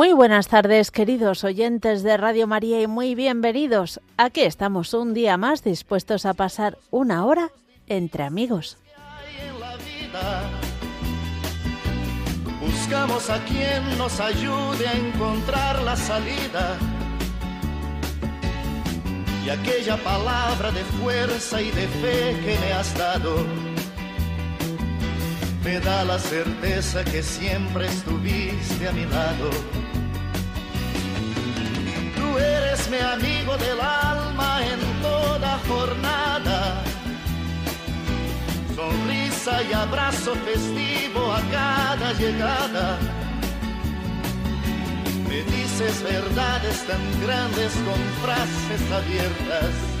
[0.00, 4.00] Muy buenas tardes, queridos oyentes de Radio María, y muy bienvenidos.
[4.16, 7.50] Aquí estamos un día más dispuestos a pasar una hora
[7.86, 8.78] entre amigos.
[12.62, 16.78] Buscamos a quien nos ayude a encontrar la salida.
[19.44, 23.34] Y aquella palabra de fuerza y de fe que me has dado
[25.64, 29.50] me da la certeza que siempre estuviste a mi lado.
[32.16, 36.82] Tú eres mi amigo del alma en toda jornada.
[38.74, 42.98] Sonrisa y abrazo festivo a cada llegada.
[45.28, 50.00] Me dices verdades tan grandes con frases abiertas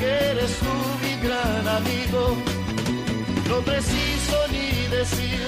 [0.00, 2.22] que eres tú mi gran amigo.
[3.48, 5.42] No preciso ni decir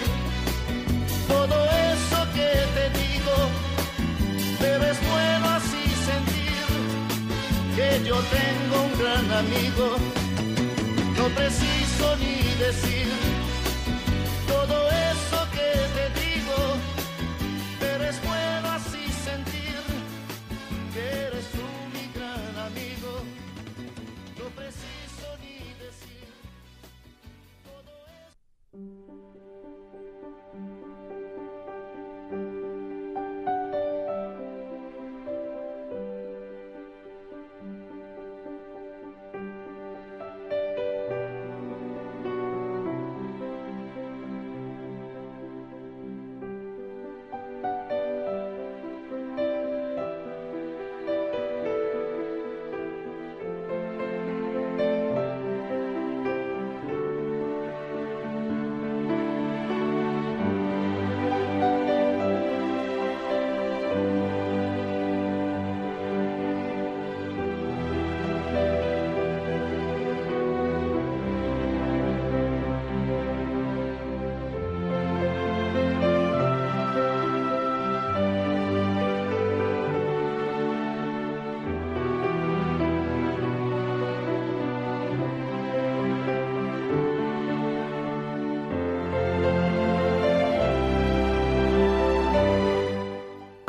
[1.26, 1.56] todo
[1.94, 3.36] eso que te digo,
[4.60, 4.98] pero es
[5.56, 6.66] así sentir
[7.76, 9.86] que yo tengo un gran amigo.
[11.18, 12.36] No preciso ni
[12.66, 13.31] decir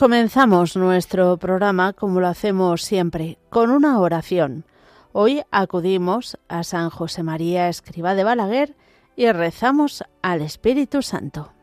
[0.04, 4.66] Comenzamos nuestro programa como lo hacemos siempre, con una oración.
[5.14, 8.76] Hoy acudimos a San José María Escriba de Balaguer
[9.16, 11.54] y rezamos al Espíritu Santo.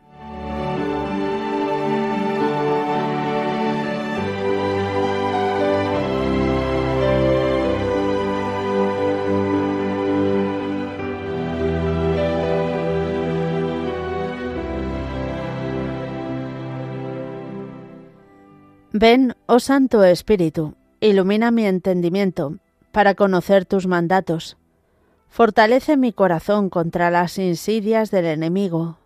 [18.93, 22.59] Ven, oh Santo Espíritu, ilumina mi entendimiento
[22.91, 24.57] para conocer tus mandatos.
[25.29, 28.99] Fortalece mi corazón contra las insidias del enemigo.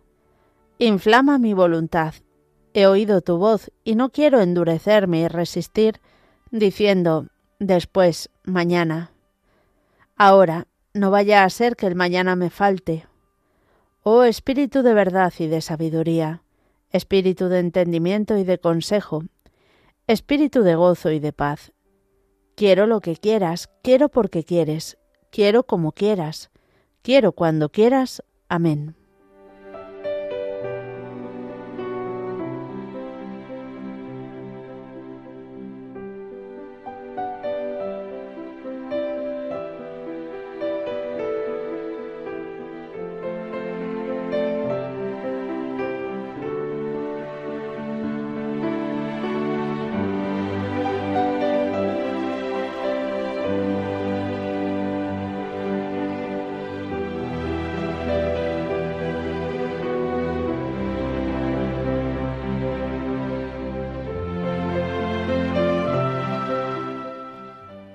[0.79, 2.15] Inflama mi voluntad.
[2.73, 6.01] He oído tu voz y no quiero endurecerme y resistir,
[6.49, 7.27] diciendo,
[7.59, 9.11] después, mañana.
[10.15, 10.65] Ahora,
[10.95, 13.05] no vaya a ser que el mañana me falte.
[14.01, 16.41] Oh Espíritu de verdad y de sabiduría,
[16.89, 19.25] Espíritu de entendimiento y de consejo,
[20.07, 21.73] espíritu de gozo y de paz.
[22.55, 24.97] Quiero lo que quieras, quiero porque quieres,
[25.31, 26.51] quiero como quieras,
[27.01, 28.23] quiero cuando quieras.
[28.47, 28.95] Amén.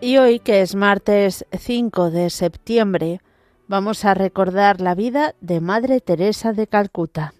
[0.02, 3.20] Y hoy, que es martes 5 de septiembre,
[3.69, 7.35] vamos a recordar la vida de Madre Teresa de Calcuta.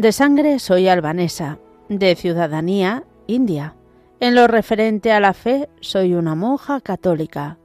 [0.00, 1.58] De sangre soy albanesa,
[1.90, 3.74] de ciudadanía india.
[4.18, 7.58] En lo referente a la fe soy una monja católica.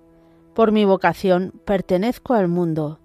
[0.53, 2.99] Por mi vocación pertenezco al mundo.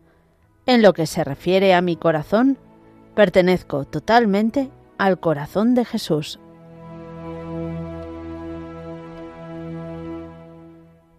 [0.66, 2.58] En lo que se refiere a mi corazón,
[3.14, 4.68] pertenezco totalmente
[4.98, 6.40] al corazón de Jesús.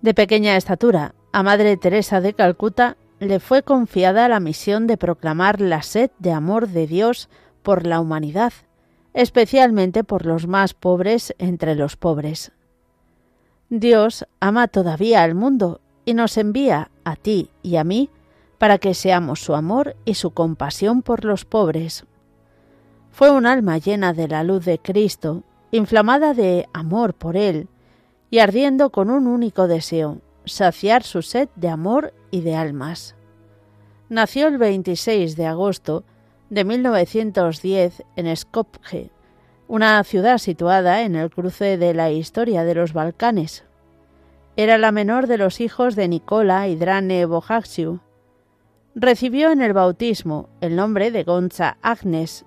[0.02, 5.62] De pequeña estatura, a Madre Teresa de Calcuta le fue confiada la misión de proclamar
[5.62, 7.30] la sed de amor de Dios
[7.61, 8.53] por la humanidad,
[9.13, 12.51] especialmente por los más pobres entre los pobres.
[13.69, 18.09] Dios ama todavía al mundo y nos envía a ti y a mí
[18.57, 22.06] para que seamos su amor y su compasión por los pobres.
[23.11, 27.68] Fue un alma llena de la luz de Cristo, inflamada de amor por Él,
[28.30, 33.15] y ardiendo con un único deseo, saciar su sed de amor y de almas.
[34.09, 36.03] Nació el 26 de agosto
[36.52, 39.10] de 1910 en Skopje,
[39.70, 43.64] una ciudad situada en el cruce de la historia de los Balcanes.
[44.58, 48.02] Era la menor de los hijos de Nicola y Drane Bojaxiu.
[48.96, 52.44] Recibió en el bautismo el nombre de Gonza Agnes.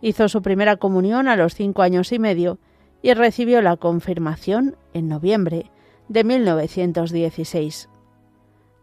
[0.00, 2.60] Hizo su primera comunión a los cinco años y medio
[3.02, 5.72] y recibió la confirmación en noviembre
[6.08, 7.88] de 1916.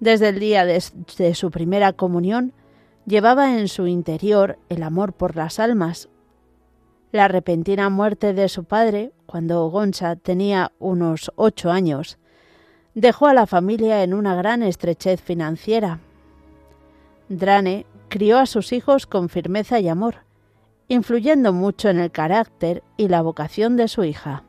[0.02, 0.82] Desde el día de
[1.36, 2.52] su primera comunión
[3.08, 6.10] llevaba en su interior el amor por las almas.
[7.14, 12.20] La repentina muerte de su padre, cuando Gonza tenía unos ocho años,
[12.96, 16.02] dejó a la familia en una gran estrechez financiera.
[17.30, 20.26] Drane crió a sus hijos con firmeza y amor,
[20.90, 24.44] influyendo mucho en el carácter y la vocación de su hija.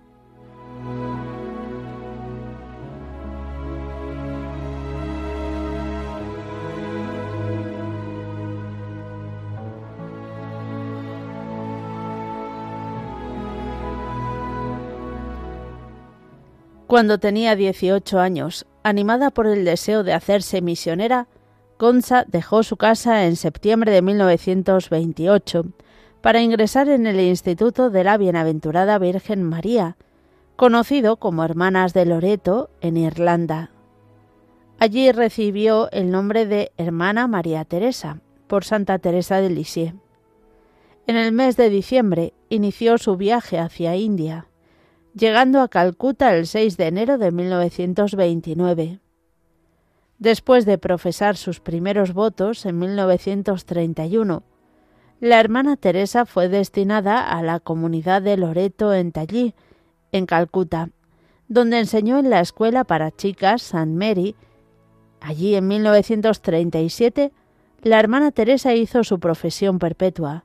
[16.88, 21.28] Cuando tenía 18 años, animada por el deseo de hacerse misionera,
[21.78, 25.66] Gonza dejó su casa en septiembre de 1928
[26.22, 29.98] para ingresar en el Instituto de la Bienaventurada Virgen María,
[30.56, 33.70] conocido como Hermanas de Loreto en Irlanda.
[34.78, 39.94] Allí recibió el nombre de Hermana María Teresa, por Santa Teresa de Lisieux.
[41.06, 44.46] En el mes de diciembre inició su viaje hacia India,
[45.18, 49.00] llegando a Calcuta el 6 de enero de 1929.
[50.18, 54.42] Después de profesar sus primeros votos en 1931,
[55.20, 59.54] la hermana Teresa fue destinada a la comunidad de Loreto en Tallí,
[60.12, 60.90] en Calcuta,
[61.48, 63.86] donde enseñó en la escuela para chicas St.
[63.86, 64.36] Mary.
[65.20, 67.32] Allí en 1937
[67.82, 70.44] la hermana Teresa hizo su profesión perpetua,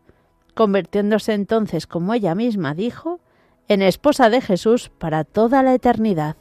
[0.53, 3.12] convirtiéndose entonces, como ella misma dijo,
[3.67, 6.35] en esposa de Jesús para toda la eternidad.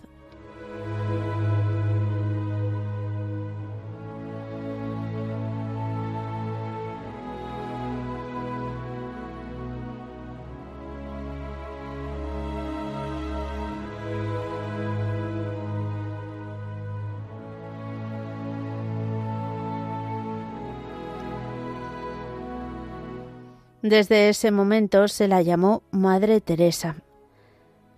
[23.83, 27.03] Desde ese momento se la llamó Madre Teresa.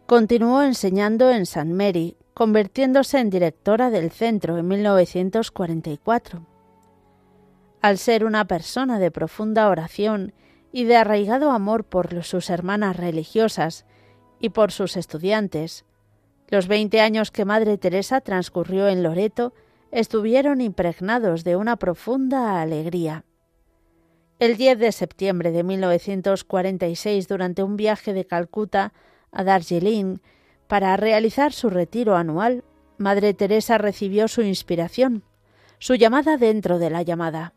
[0.06, 6.46] Continuó enseñando en San Mary, convirtiéndose en directora del centro en 1944.
[7.80, 10.34] Al ser una persona de profunda oración
[10.72, 13.86] y de arraigado amor por sus hermanas religiosas
[14.40, 15.86] y por sus estudiantes,
[16.48, 19.54] los veinte años que Madre Teresa transcurrió en Loreto
[19.90, 23.24] estuvieron impregnados de una profunda alegría.
[24.38, 28.92] El 10 de septiembre de 1946, durante un viaje de Calcuta
[29.34, 30.18] a Darjeeling
[30.66, 32.64] para realizar su retiro anual,
[32.96, 35.24] Madre Teresa recibió su inspiración,
[35.78, 37.52] su llamada dentro de la llamada.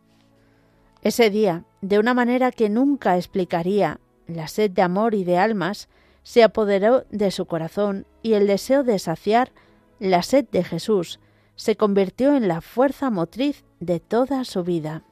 [1.01, 5.87] Ese día, de una manera que nunca explicaría, la sed de amor y de almas
[6.23, 9.51] se apoderó de su corazón y el deseo de saciar
[9.99, 11.19] la sed de Jesús
[11.55, 15.03] se convirtió en la fuerza motriz de toda su vida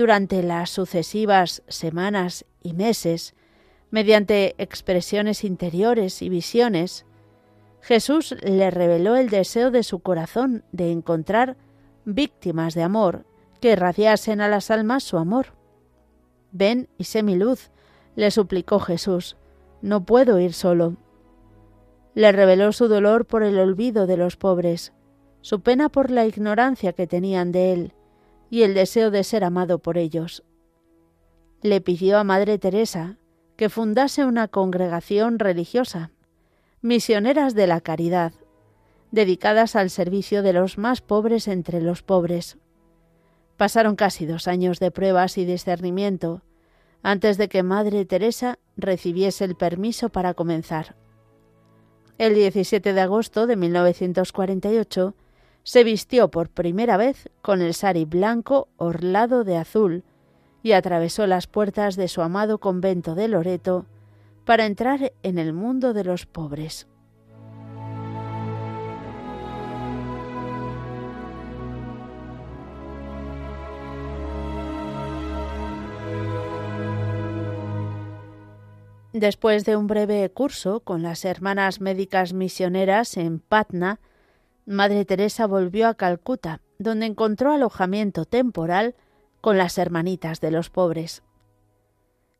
[0.00, 3.34] durante las sucesivas semanas y meses,
[3.90, 7.06] mediante expresiones interiores y visiones,
[7.80, 11.56] Jesús le reveló el deseo de su corazón de encontrar
[12.04, 13.24] víctimas de amor
[13.60, 15.54] que irradiasen a las almas su amor.
[16.52, 17.70] Ven y sé mi luz,
[18.16, 19.36] le suplicó Jesús,
[19.82, 20.96] no puedo ir solo.
[22.14, 24.92] Le reveló su dolor por el olvido de los pobres,
[25.40, 27.94] su pena por la ignorancia que tenían de él,
[28.50, 30.42] y el deseo de ser amado por ellos.
[31.62, 33.16] Le pidió a Madre Teresa
[33.60, 36.12] que fundase una congregación religiosa,
[36.80, 38.32] misioneras de la caridad,
[39.10, 42.56] dedicadas al servicio de los más pobres entre los pobres.
[43.58, 46.40] Pasaron casi dos años de pruebas y discernimiento
[47.02, 50.96] antes de que Madre Teresa recibiese el permiso para comenzar.
[52.16, 55.14] El 17 de agosto de 1948
[55.64, 60.02] se vistió por primera vez con el sari blanco orlado de azul
[60.62, 63.86] y atravesó las puertas de su amado convento de Loreto
[64.44, 66.86] para entrar en el mundo de los pobres.
[79.12, 83.98] Después de un breve curso con las hermanas médicas misioneras en Patna,
[84.66, 88.94] Madre Teresa volvió a Calcuta, donde encontró alojamiento temporal
[89.40, 91.22] con las hermanitas de los pobres.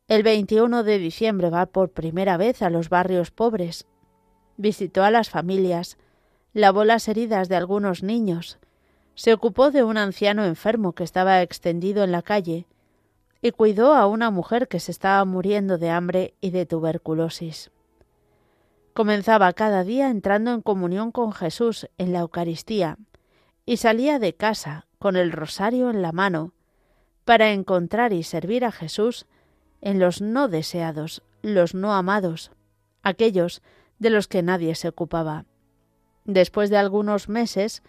[0.08, 3.86] El 21 de diciembre va por primera vez a los barrios pobres.
[4.56, 5.98] Visitó a las familias,
[6.52, 8.58] lavó las heridas de algunos niños,
[9.14, 12.66] se ocupó de un anciano enfermo que estaba extendido en la calle
[13.42, 17.70] y cuidó a una mujer que se estaba muriendo de hambre y de tuberculosis.
[18.92, 22.98] Comenzaba cada día entrando en comunión con Jesús en la Eucaristía
[23.64, 26.52] y salía de casa con el rosario en la mano
[27.30, 29.24] para encontrar y servir a Jesús
[29.82, 32.50] en los no deseados, los no amados,
[33.04, 33.62] aquellos
[34.00, 35.44] de los que nadie se ocupaba.
[36.24, 37.84] Después de algunos meses,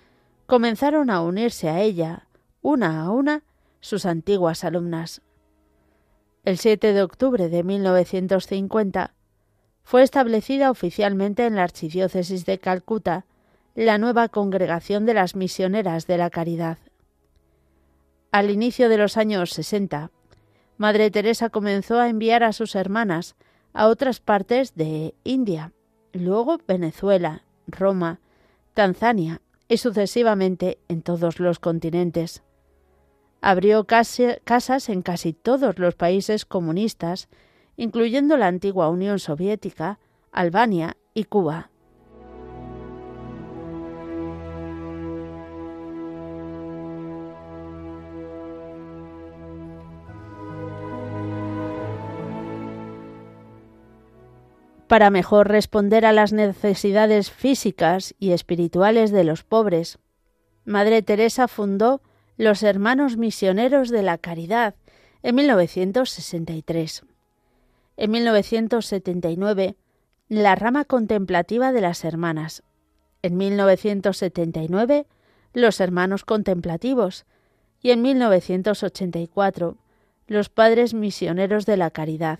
[0.46, 2.28] comenzaron a unirse a ella,
[2.62, 3.42] una a una,
[3.80, 5.24] sus antiguas alumnas.
[6.46, 9.16] El 7 de octubre de 1950
[9.82, 13.26] fue establecida oficialmente en la Archidiócesis de Calcuta
[13.74, 16.78] la nueva Congregación de las Misioneras de la Caridad.
[18.32, 20.10] Al inicio de los años 60,
[20.78, 23.36] Madre Teresa comenzó a enviar a sus hermanas
[23.74, 25.74] a otras partes de India,
[26.14, 28.22] luego Venezuela, Roma,
[28.74, 32.42] Tanzania y sucesivamente en todos los continentes.
[33.42, 37.28] Abrió casas en casi todos los países comunistas,
[37.76, 40.00] incluyendo la antigua Unión Soviética,
[40.32, 41.71] Albania y Cuba.
[54.92, 60.00] Para mejor responder a las necesidades físicas y espirituales de los pobres.
[60.66, 62.02] Madre Teresa fundó
[62.36, 64.76] los Hermanos Misioneros de la Caridad
[65.24, 67.04] en 1963.
[67.96, 69.78] En 1979,
[70.28, 72.62] la rama contemplativa de las hermanas.
[73.22, 75.08] En 1979,
[75.54, 77.26] los Hermanos Contemplativos.
[77.82, 79.78] Y en 1984,
[80.28, 82.40] los Padres Misioneros de la Caridad.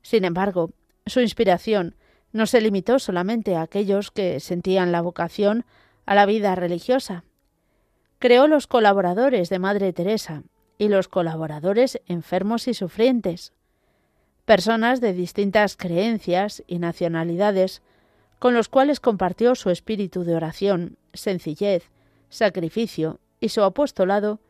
[0.00, 0.70] Sin embargo,
[1.06, 1.94] su inspiración
[2.32, 5.64] no se limitó solamente a aquellos que sentían la vocación
[6.04, 7.24] a la vida religiosa.
[8.18, 10.42] Creó los colaboradores de Madre Teresa
[10.78, 13.52] y los colaboradores enfermos y sufrientes,
[14.44, 17.82] personas de distintas creencias y nacionalidades,
[18.38, 21.90] con los cuales compartió su espíritu de oración, sencillez,
[22.28, 24.40] sacrificio y su apostolado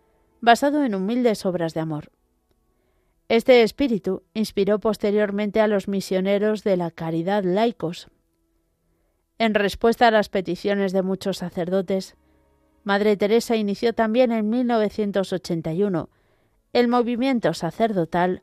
[0.40, 2.10] basado en humildes obras de amor.
[3.28, 8.08] Este espíritu inspiró posteriormente a los misioneros de la caridad laicos.
[9.38, 12.16] En respuesta a las peticiones de muchos sacerdotes,
[12.84, 16.08] Madre Teresa inició también en 1981
[16.72, 18.42] el movimiento sacerdotal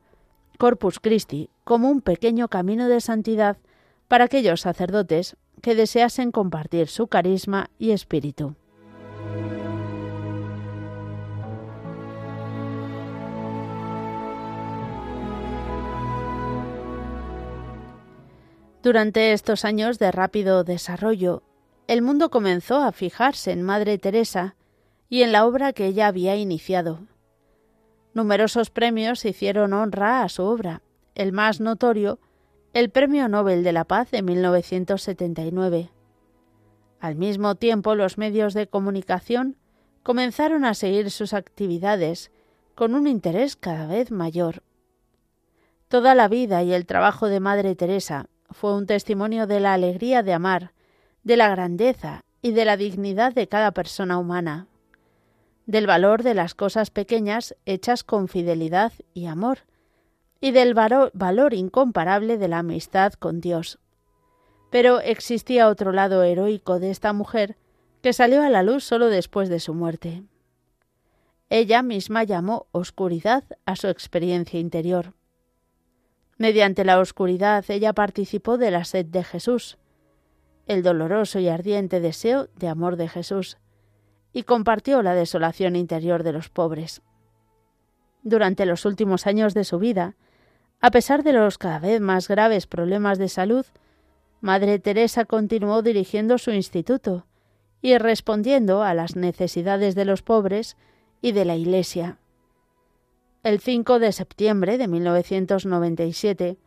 [0.58, 3.58] Corpus Christi como un pequeño camino de santidad
[4.10, 8.56] para aquellos sacerdotes que deseasen compartir su carisma y espíritu.
[18.84, 21.42] Durante estos años de rápido desarrollo,
[21.88, 24.58] el mundo comenzó a fijarse en Madre Teresa
[25.08, 27.00] y en la obra que ella había iniciado.
[28.14, 30.82] Numerosos premios hicieron honra a su obra,
[31.16, 32.20] el más notorio,
[32.74, 35.90] el Premio Nobel de la Paz de 1979.
[37.00, 39.56] Al mismo tiempo, los medios de comunicación
[40.04, 42.32] comenzaron a seguir sus actividades
[42.76, 44.62] con un interés cada vez mayor.
[45.88, 50.24] Toda la vida y el trabajo de Madre Teresa fue un testimonio de la alegría
[50.24, 50.74] de amar,
[51.24, 54.68] de la grandeza y de la dignidad de cada persona humana,
[55.66, 59.60] del valor de las cosas pequeñas hechas con fidelidad y amor,
[60.42, 63.80] y del valor incomparable de la amistad con Dios.
[64.70, 67.56] Pero existía otro lado heroico de esta mujer
[68.02, 70.24] que salió a la luz solo después de su muerte.
[71.50, 75.14] Ella misma llamó oscuridad a su experiencia interior.
[76.44, 79.78] Mediante la oscuridad ella participó de la sed de Jesús,
[80.68, 83.58] el doloroso y ardiente deseo de amor de Jesús,
[84.34, 87.02] y compartió la desolación interior de los pobres.
[88.24, 90.18] Durante los últimos años de su vida,
[90.82, 93.66] a pesar de los cada vez más graves problemas de salud,
[94.42, 97.26] Madre Teresa continuó dirigiendo su instituto
[97.82, 100.76] y respondiendo a las necesidades de los pobres
[101.22, 102.18] y de la Iglesia.
[103.44, 106.58] El 5 de septiembre de 1997,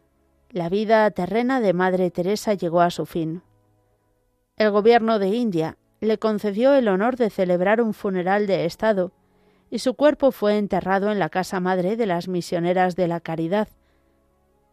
[0.50, 3.40] la vida terrena de Madre Teresa llegó a su fin.
[4.58, 9.12] El gobierno de India le concedió el honor de celebrar un funeral de Estado,
[9.70, 13.68] y su cuerpo fue enterrado en la casa madre de las misioneras de la caridad.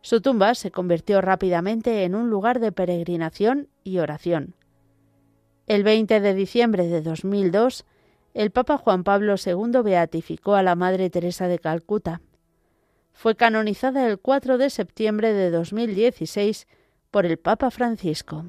[0.02, 4.56] Su tumba se convirtió rápidamente en un lugar de peregrinación y oración.
[5.68, 7.86] El 20 de diciembre de 2002,
[8.34, 12.22] el Papa Juan Pablo II beatificó a la Madre Teresa de Calcuta.
[13.12, 16.68] Fue canonizada el 4 de septiembre de 2016
[17.12, 18.44] por el Papa Francisco.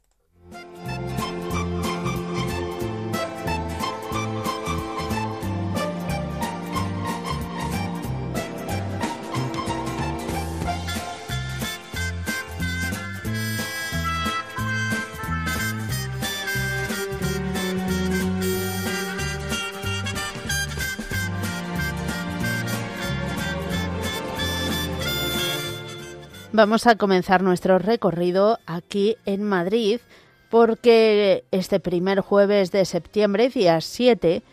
[26.53, 30.01] Vamos a comenzar nuestro recorrido aquí en Madrid
[30.49, 34.43] porque este primer jueves de septiembre, día 7,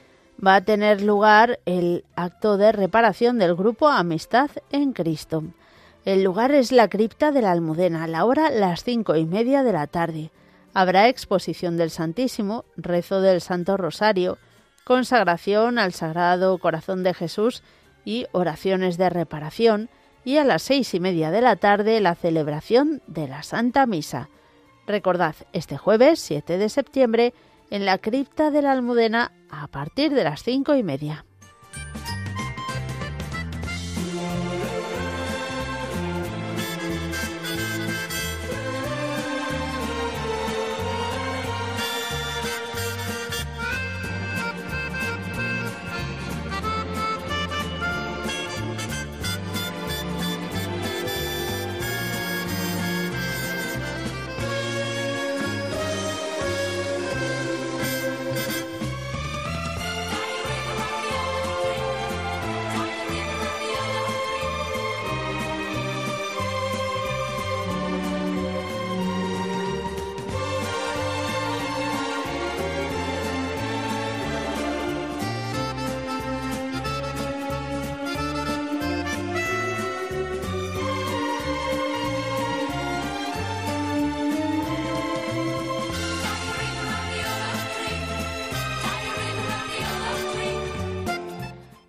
[0.45, 5.43] va a tener lugar el acto de reparación del grupo Amistad en Cristo.
[6.05, 9.73] El lugar es la cripta de la Almudena, la hora las cinco y media de
[9.73, 10.31] la tarde.
[10.75, 14.39] Habrá exposición del Santísimo, rezo del Santo Rosario,
[14.85, 17.65] consagración al Sagrado Corazón de Jesús
[18.05, 19.91] y oraciones de reparación,
[20.29, 24.29] y a las seis y media de la tarde la celebración de la Santa Misa.
[24.87, 27.33] Recordad, este jueves 7 de septiembre
[27.71, 31.25] en la cripta de la Almudena a partir de las cinco y media.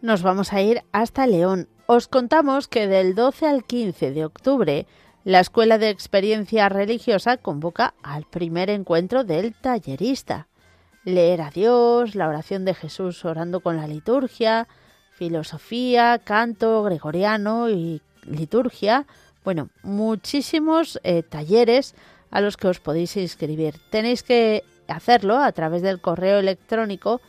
[0.10, 1.70] Nos vamos a ir hasta León.
[1.86, 4.88] Os contamos que del 12 al 15 de octubre
[5.24, 10.48] la Escuela de Experiencia Religiosa convoca al primer encuentro del tallerista.
[11.04, 14.68] Leer a Dios, la oración de Jesús orando con la liturgia,
[15.12, 19.06] filosofía, canto gregoriano y liturgia.
[19.44, 21.94] Bueno, muchísimos eh, talleres
[22.32, 23.76] a los que os podéis inscribir.
[23.92, 27.22] Tenéis que hacerlo a través del correo electrónico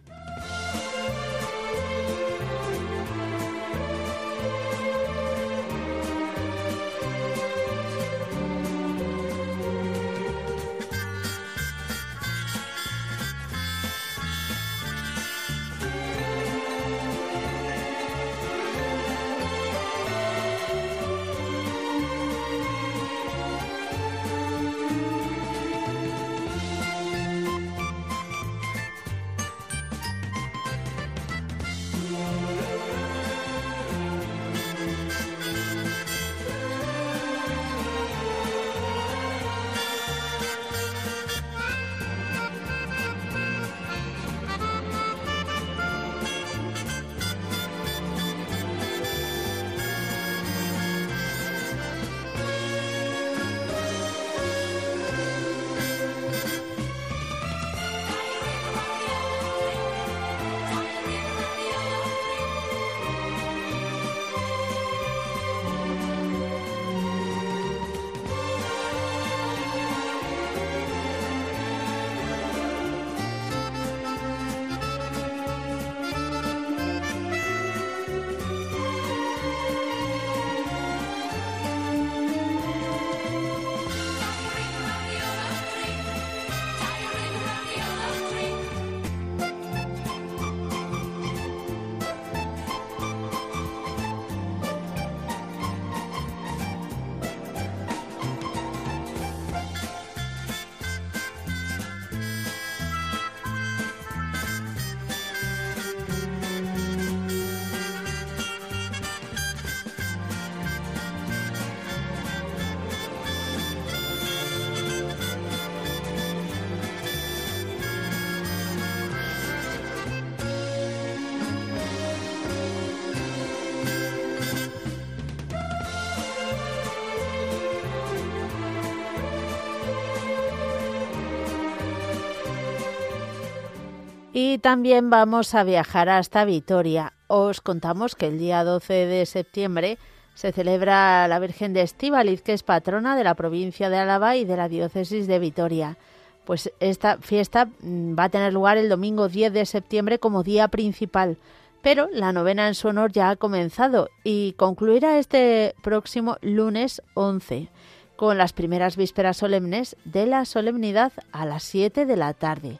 [134.40, 137.12] Y también vamos a viajar hasta Vitoria.
[137.26, 139.98] Os contamos que el día 12 de septiembre
[140.34, 144.44] se celebra la Virgen de Estíbaliz, que es patrona de la provincia de Álava y
[144.44, 145.96] de la diócesis de Vitoria.
[146.44, 150.68] Pues esta fiesta mm, va a tener lugar el domingo 10 de septiembre como día
[150.68, 151.36] principal,
[151.82, 157.70] pero la novena en su honor ya ha comenzado y concluirá este próximo lunes 11
[158.14, 162.78] con las primeras vísperas solemnes de la solemnidad a las 7 de la tarde.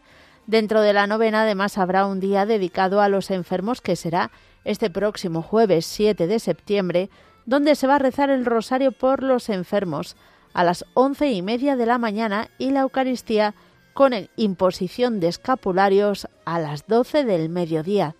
[0.49, 4.31] Dentro de la novena además habrá un día dedicado a los enfermos que será
[4.65, 7.11] este próximo jueves 7 de septiembre
[7.45, 10.17] donde se va a rezar el rosario por los enfermos
[10.55, 13.55] a las once y media de la mañana y la Eucaristía
[13.93, 18.15] con imposición de escapularios a las doce del mediodía.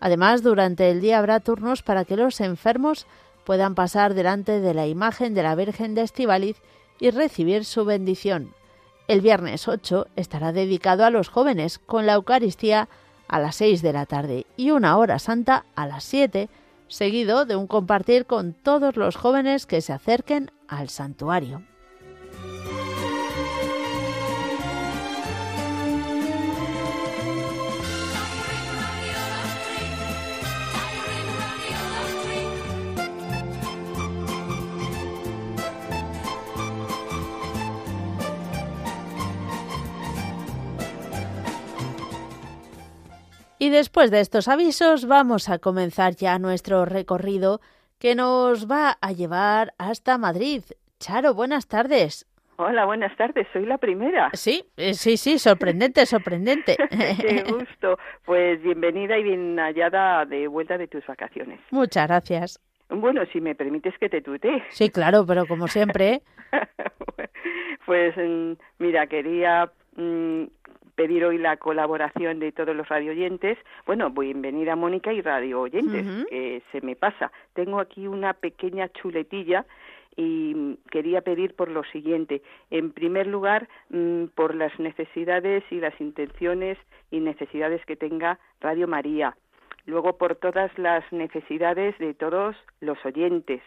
[0.00, 3.06] Además, durante el día habrá turnos para que los enfermos
[3.44, 6.56] puedan pasar delante de la imagen de la Virgen de Estivaliz
[6.98, 8.57] y recibir su bendición.
[9.08, 12.90] El viernes 8 estará dedicado a los jóvenes con la Eucaristía
[13.26, 16.50] a las 6 de la tarde y una hora santa a las 7
[16.88, 21.62] seguido de un compartir con todos los jóvenes que se acerquen al santuario.
[43.68, 47.60] Y después de estos avisos vamos a comenzar ya nuestro recorrido
[47.98, 50.62] que nos va a llevar hasta Madrid.
[50.98, 52.26] Charo, buenas tardes.
[52.56, 53.46] Hola, buenas tardes.
[53.52, 54.30] Soy la primera.
[54.32, 56.78] Sí, eh, sí, sí, sorprendente, sorprendente.
[57.20, 57.98] Qué gusto.
[58.24, 61.60] Pues bienvenida y bien hallada de vuelta de tus vacaciones.
[61.70, 62.60] Muchas gracias.
[62.88, 64.62] Bueno, si me permites que te tutee.
[64.70, 66.22] Sí, claro, pero como siempre.
[67.84, 70.44] pues mm, mira, quería mm,
[70.98, 73.56] pedir hoy la colaboración de todos los radioyentes.
[73.86, 77.30] Bueno, bienvenida Mónica y radio oyentes, que se me pasa.
[77.54, 79.64] Tengo aquí una pequeña chuletilla
[80.16, 82.42] y quería pedir por lo siguiente.
[82.72, 86.76] En primer lugar, mm, por las necesidades y las intenciones
[87.12, 89.36] y necesidades que tenga Radio María.
[89.86, 93.62] Luego, por todas las necesidades de todos los oyentes.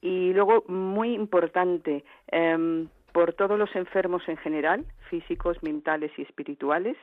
[0.00, 6.96] Y luego, muy importante, eh, por todos los enfermos en general, físicos, mentales y espirituales,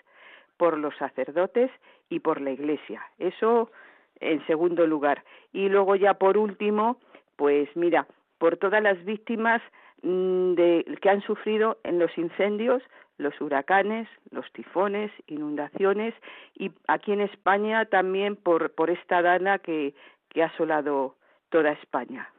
[0.57, 1.71] por los sacerdotes
[2.09, 3.01] y por la Iglesia.
[3.19, 3.71] Eso
[4.19, 5.23] en segundo lugar.
[5.53, 6.99] Y luego ya por último,
[7.35, 9.61] pues mira, por todas las víctimas
[10.01, 12.81] mm, de, que han sufrido en los incendios,
[13.17, 16.13] los huracanes, los tifones, inundaciones
[16.55, 19.95] y aquí en España también por, por esta dana que,
[20.29, 21.15] que ha asolado
[21.49, 22.29] toda España.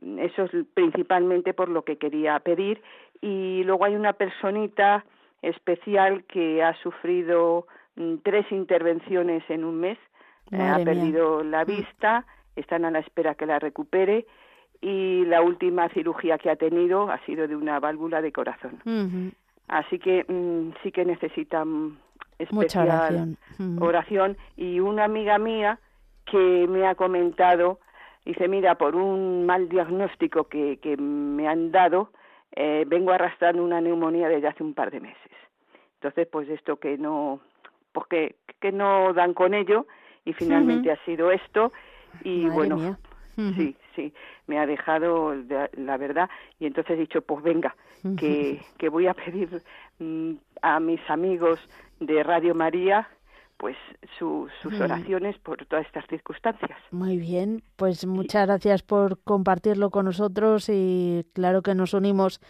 [0.00, 2.82] Eso es principalmente por lo que quería pedir.
[3.20, 5.04] Y luego hay una personita
[5.42, 9.98] especial que ha sufrido mm, tres intervenciones en un mes,
[10.50, 11.66] eh, ha perdido la mm.
[11.66, 12.26] vista,
[12.56, 14.26] están a la espera que la recupere
[14.80, 19.32] y la última cirugía que ha tenido ha sido de una válvula de corazón.
[19.68, 21.98] Así que mm, sí que necesitan
[22.38, 23.36] especial
[23.80, 24.36] oración.
[24.56, 25.78] Y una amiga mía
[26.26, 27.80] que me ha comentado
[28.24, 32.10] Dice, mira, por un mal diagnóstico que, que me han dado,
[32.52, 35.32] eh, vengo arrastrando una neumonía desde hace un par de meses.
[35.96, 37.40] Entonces, pues esto que no,
[37.92, 39.86] porque pues que no dan con ello
[40.24, 41.72] y finalmente ha sido esto
[42.22, 42.96] y bueno,
[43.36, 44.12] sí, sí,
[44.46, 45.34] me ha dejado
[45.72, 47.74] la verdad y entonces he dicho, pues venga,
[48.18, 49.62] que, que voy a pedir
[49.98, 50.32] mm,
[50.62, 51.58] a mis amigos
[52.00, 53.08] de Radio María
[53.64, 53.78] pues
[54.18, 56.78] sus oraciones por todas estas circunstancias.
[56.90, 62.42] Muy bien, pues muchas gracias por compartirlo con nosotros y claro que nos unimos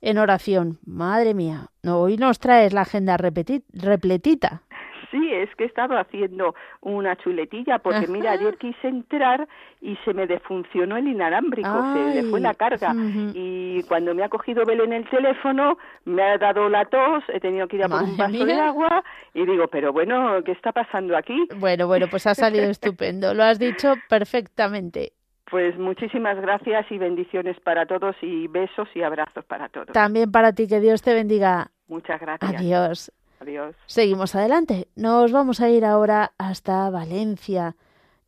[0.00, 0.78] en oración.
[0.86, 4.62] Madre mía, hoy nos traes la agenda repletita.
[5.10, 9.48] Sí, es que he estado haciendo una chuletilla porque mira, ayer quise entrar
[9.80, 12.94] y se me defuncionó el inalámbrico, se le fue la carga
[13.34, 17.66] y cuando me ha cogido Belén el teléfono me ha dado la tos, he tenido
[17.66, 19.02] que ir a por un vaso de agua
[19.34, 21.48] y digo, pero bueno, ¿qué está pasando aquí?
[21.56, 25.12] Bueno, bueno, pues ha salido estupendo, lo has dicho perfectamente.
[25.50, 29.88] Pues muchísimas gracias y bendiciones para todos y besos y abrazos para todos.
[29.88, 31.72] También para ti, que Dios te bendiga.
[31.88, 32.54] Muchas gracias.
[32.54, 33.12] Adiós.
[33.40, 33.74] Adiós.
[33.86, 34.88] Seguimos adelante.
[34.96, 37.74] Nos vamos a ir ahora hasta Valencia.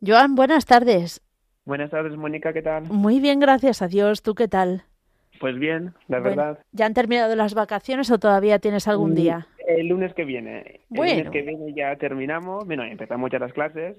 [0.04, 1.20] Joan, buenas tardes.
[1.66, 2.84] Buenas tardes, Mónica, ¿qué tal?
[2.84, 4.22] Muy bien, gracias a Dios.
[4.22, 4.84] ¿Tú qué tal?
[5.38, 6.58] Pues bien, la verdad.
[6.72, 9.46] ¿Ya han terminado las vacaciones o todavía tienes algún mm, día?
[9.66, 10.80] El lunes que viene.
[10.90, 13.96] El lunes que viene ya terminamos, bueno, empezamos ya las clases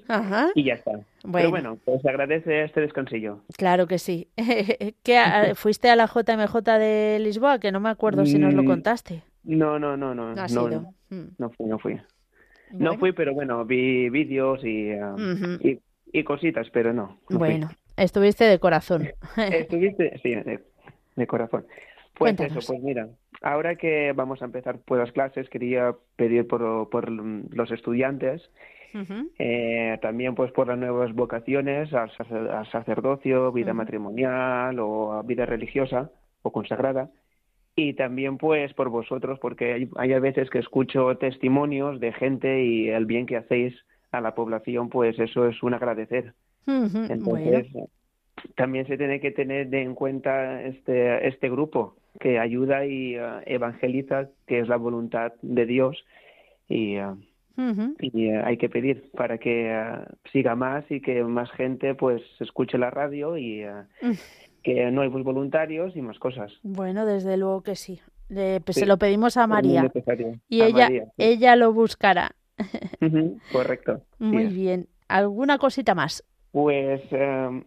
[0.56, 0.91] y ya está.
[0.91, 1.06] Bueno.
[1.32, 3.41] Pero bueno, pues agradece este descansillo.
[3.56, 4.30] Claro que sí.
[5.04, 5.21] ¿Qué,
[5.56, 7.60] ¿Fuiste a la JMJ de Lisboa?
[7.60, 9.23] Que no me acuerdo si nos lo mm, contaste.
[9.43, 10.34] No, no, no, no.
[10.34, 11.27] No, no, no, mm.
[11.38, 11.99] no fui, no fui.
[12.71, 14.91] No fui, pero bueno, vi vídeos y,
[15.62, 15.79] y,
[16.12, 17.19] y, cositas, pero no.
[17.29, 19.10] bueno, estuviste de corazón.
[19.38, 20.34] estuviste, sí,
[21.15, 21.65] de, corazón.
[22.15, 23.10] Pues eso, pues mira,
[23.41, 28.49] ahora que vamos a empezar por las clases, quería pedir por, por los estudiantes,
[29.39, 32.12] eh, también pues por las nuevas vocaciones al,
[32.71, 36.12] sacerdocio, vida matrimonial o vida religiosa
[36.43, 37.10] o consagrada,
[37.75, 42.89] y también pues por vosotros, porque hay, hay veces que escucho testimonios de gente y
[42.89, 43.73] el bien que hacéis
[44.12, 46.33] a la población, pues eso es un agradecer.
[46.65, 47.67] Entonces,
[48.55, 54.29] también se tiene que tener en cuenta este, este grupo que ayuda y uh, evangeliza,
[54.45, 56.05] que es la voluntad de Dios,
[56.69, 57.17] y, uh,
[57.99, 59.75] y hay que pedir para que
[60.31, 63.65] siga más y que más gente pues escuche la radio y,
[64.01, 64.12] mm
[64.63, 66.52] que no hay voluntarios y más cosas.
[66.63, 67.99] Bueno, desde luego que sí.
[68.28, 69.91] pues Se lo pedimos a María.
[70.47, 72.32] Y ella, ella lo buscará.
[73.52, 74.02] correcto.
[74.19, 74.88] Muy bien.
[75.08, 76.23] ¿Alguna cosita más?
[76.52, 77.63] Pues em,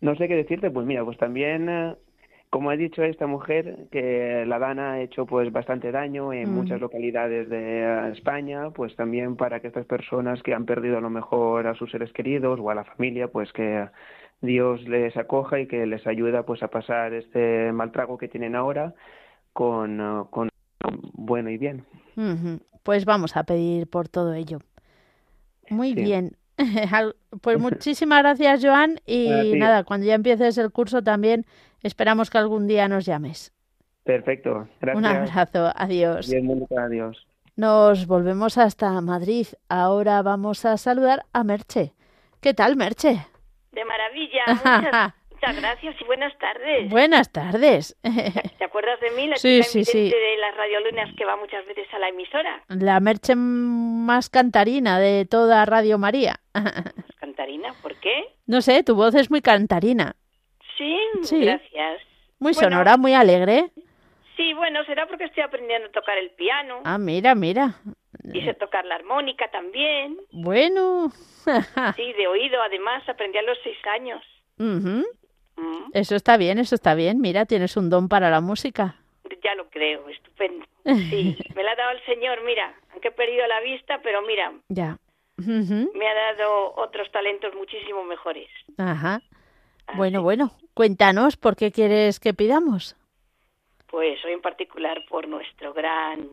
[0.00, 0.70] no sé qué decirte.
[0.70, 1.96] Pues mira, pues también, eh,
[2.50, 6.80] como he dicho esta mujer, que la Dana ha hecho pues bastante daño en muchas
[6.80, 11.10] localidades de eh, España, pues también para que estas personas que han perdido a lo
[11.10, 13.88] mejor a sus seres queridos o a la familia, pues que
[14.40, 18.54] Dios les acoja y que les ayuda pues a pasar este mal trago que tienen
[18.54, 18.94] ahora
[19.52, 20.48] con, con
[21.12, 21.84] bueno y bien.
[22.82, 24.58] Pues vamos a pedir por todo ello.
[25.70, 26.36] Muy bien.
[27.40, 29.00] pues muchísimas gracias, Joan.
[29.06, 31.44] Y nada, cuando ya empieces el curso también
[31.82, 33.52] esperamos que algún día nos llames.
[34.04, 34.68] Perfecto.
[34.80, 34.96] Gracias.
[34.96, 35.72] Un abrazo.
[35.74, 36.30] Adiós.
[36.30, 37.26] Bien, adiós.
[37.56, 39.46] Nos volvemos hasta Madrid.
[39.68, 41.92] Ahora vamos a saludar a Merche.
[42.40, 43.26] ¿Qué tal, Merche?
[43.72, 44.44] De maravilla.
[45.30, 46.90] Muchas, gracias y buenas tardes.
[46.90, 47.96] Buenas tardes.
[48.58, 49.28] ¿Te acuerdas de mí?
[49.28, 50.10] La sí, sí, sí.
[50.10, 52.62] de las radiolunas que va muchas veces a la emisora.
[52.68, 56.40] La merche más cantarina de toda Radio María.
[57.20, 57.72] ¿Cantarina?
[57.82, 58.34] ¿Por qué?
[58.46, 60.16] No sé, tu voz es muy cantarina.
[60.76, 61.44] Sí, sí.
[61.44, 62.02] gracias.
[62.40, 63.70] Muy sonora, muy alegre.
[64.36, 66.80] Sí, bueno, será porque estoy aprendiendo a tocar el piano.
[66.84, 67.74] Ah, mira, mira.
[68.34, 70.18] Y sé tocar la armónica también.
[70.32, 71.10] Bueno.
[71.96, 74.22] sí, de oído, además, aprendí a los seis años.
[74.56, 75.02] Mm.
[75.92, 77.20] Eso está bien, eso está bien.
[77.20, 78.96] Mira, tienes un don para la música.
[79.42, 80.66] Ya lo creo, estupendo.
[80.84, 84.52] Sí, me la ha dado el Señor, mira, aunque he perdido la vista, pero mira.
[84.68, 84.96] Ya.
[85.36, 88.48] Me ha dado otros talentos muchísimo mejores.
[88.78, 89.20] Ajá.
[89.94, 92.96] Bueno, bueno, cuéntanos por qué quieres que pidamos.
[93.88, 96.28] Pues hoy en particular por nuestro gran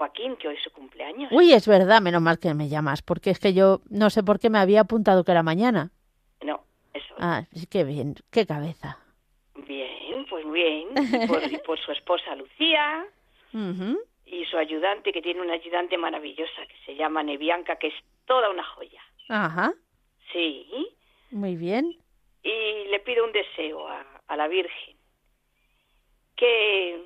[0.00, 1.30] Joaquín, que hoy es su cumpleaños.
[1.30, 4.40] Uy, es verdad, menos mal que me llamas, porque es que yo no sé por
[4.40, 5.90] qué me había apuntado que era mañana.
[6.42, 7.14] No, eso.
[7.18, 8.96] Ah, qué bien, qué cabeza.
[9.66, 10.88] Bien, pues bien.
[11.52, 13.04] Y por, su esposa Lucía
[14.24, 17.94] y su ayudante, que tiene una ayudante maravillosa que se llama Nebianca, que es
[18.24, 19.02] toda una joya.
[19.28, 19.74] Ajá.
[20.32, 20.88] Sí.
[21.30, 21.94] Muy bien.
[22.42, 24.96] Y le pido un deseo a la Virgen
[26.40, 27.04] que,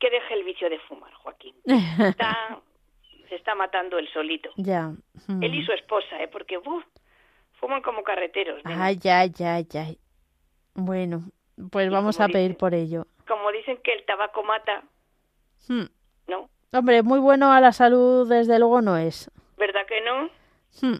[0.00, 1.54] que deje el vicio de fumar, Joaquín.
[1.64, 2.58] Está,
[3.28, 4.50] se está matando él solito.
[4.56, 4.92] Ya.
[5.28, 6.26] Él y su esposa, ¿eh?
[6.26, 6.58] Porque
[7.60, 8.60] fuman como carreteros.
[8.64, 9.98] Ay, ay, ay, ay.
[10.74, 11.22] Bueno,
[11.70, 13.06] pues vamos a pedir por ello.
[13.28, 14.82] Como dicen que el tabaco mata,
[15.68, 15.84] hmm.
[16.26, 16.48] ¿no?
[16.72, 19.30] Hombre, muy bueno a la salud, desde luego no es.
[19.56, 20.30] ¿Verdad que no?
[20.80, 20.98] Hmm.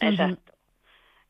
[0.00, 0.52] Exacto.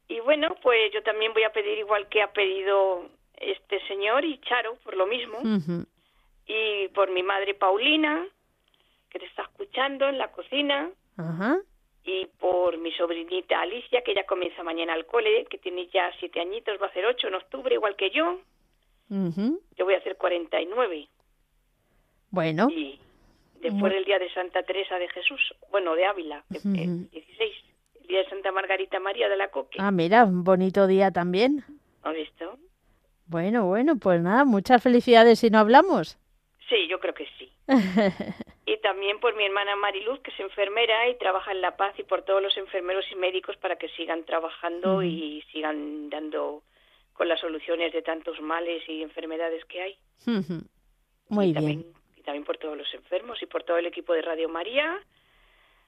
[0.09, 4.39] Y bueno, pues yo también voy a pedir igual que ha pedido este señor y
[4.41, 5.39] Charo por lo mismo.
[6.47, 8.27] Y por mi madre Paulina,
[9.11, 10.91] que te está escuchando en la cocina.
[12.07, 16.41] Y por mi sobrinita Alicia, que ya comienza mañana al cole, que tiene ya siete
[16.41, 18.41] añitos, va a ser ocho en octubre, igual que yo.
[19.09, 21.09] Yo voy a hacer cuarenta y nueve.
[22.31, 22.69] Bueno.
[22.69, 22.99] Y
[23.61, 25.41] después del día de Santa Teresa de Jesús,
[25.71, 27.55] bueno, de Ávila, el 16,
[28.01, 29.79] el día de Santa Margarita María de la Coque.
[29.81, 31.65] Ah, mira, un bonito día también.
[32.03, 32.59] ¿Has visto?
[33.27, 36.19] Bueno, bueno, pues nada, muchas felicidades si no hablamos.
[36.69, 37.53] Sí, yo creo que sí.
[38.67, 42.05] y también por mi hermana Mariluz, que es enfermera y trabaja en La Paz, y
[42.05, 46.63] por todos los enfermeros y médicos para que sigan trabajando y sigan dando
[47.13, 49.99] con las soluciones de tantos males y enfermedades que hay.
[51.29, 51.55] Muy bien.
[51.55, 51.85] También,
[52.17, 54.99] y también por todos los enfermos y por todo el equipo de Radio María,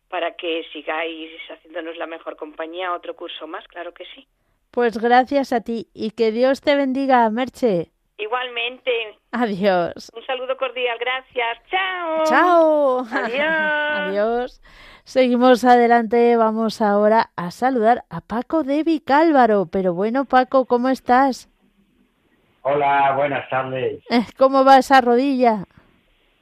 [0.08, 4.26] para que sigáis haciéndonos la mejor compañía otro curso más, claro que sí.
[4.70, 7.92] Pues gracias a ti y que Dios te bendiga, Merche.
[8.18, 9.18] Igualmente.
[9.32, 10.10] Adiós.
[10.16, 11.58] Un saludo cordial, gracias.
[11.70, 12.24] Chao.
[12.24, 12.98] Chao.
[13.12, 13.40] Adiós.
[14.08, 14.62] Adiós.
[15.04, 19.66] Seguimos adelante, vamos ahora a saludar a Paco de Vicálvaro.
[19.66, 21.48] Pero bueno, Paco, ¿cómo estás?
[22.62, 24.02] Hola, buenas tardes.
[24.36, 25.64] ¿Cómo va esa rodilla?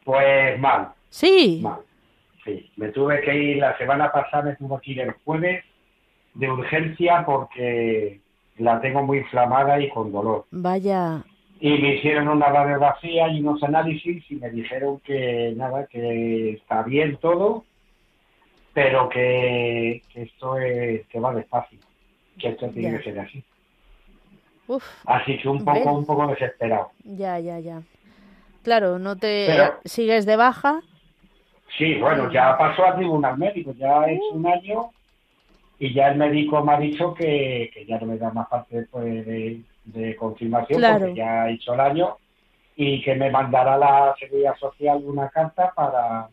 [0.05, 0.89] Pues mal.
[1.11, 1.61] Sí.
[1.62, 1.81] Mal.
[2.45, 2.70] sí.
[2.77, 5.62] Me tuve que ir la semana pasada, me tuve que ir el jueves
[6.33, 8.20] de urgencia porque
[8.57, 10.47] la tengo muy inflamada y con dolor.
[10.51, 11.22] Vaya.
[11.65, 16.83] Y me hicieron una radiografía y unos análisis y me dijeron que nada, que está
[16.83, 17.65] bien todo,
[18.75, 21.79] pero que, esto es, que va despacio,
[22.39, 23.43] que esto tiene que ser así.
[24.67, 26.91] Uf, así que un poco, un poco desesperado.
[27.03, 27.81] Ya, ya, ya.
[28.62, 29.49] Claro, no te
[29.87, 30.83] sigues de baja.
[31.79, 34.91] Sí, bueno, ya pasó a tribunal médico, ya es un año
[35.79, 39.25] y ya el médico me ha dicho que, ya no me da más parte pues,
[39.25, 39.62] de,
[40.18, 42.16] confirmación porque ya ha hecho el año
[42.76, 46.28] y que me mandará la seguridad social una carta para,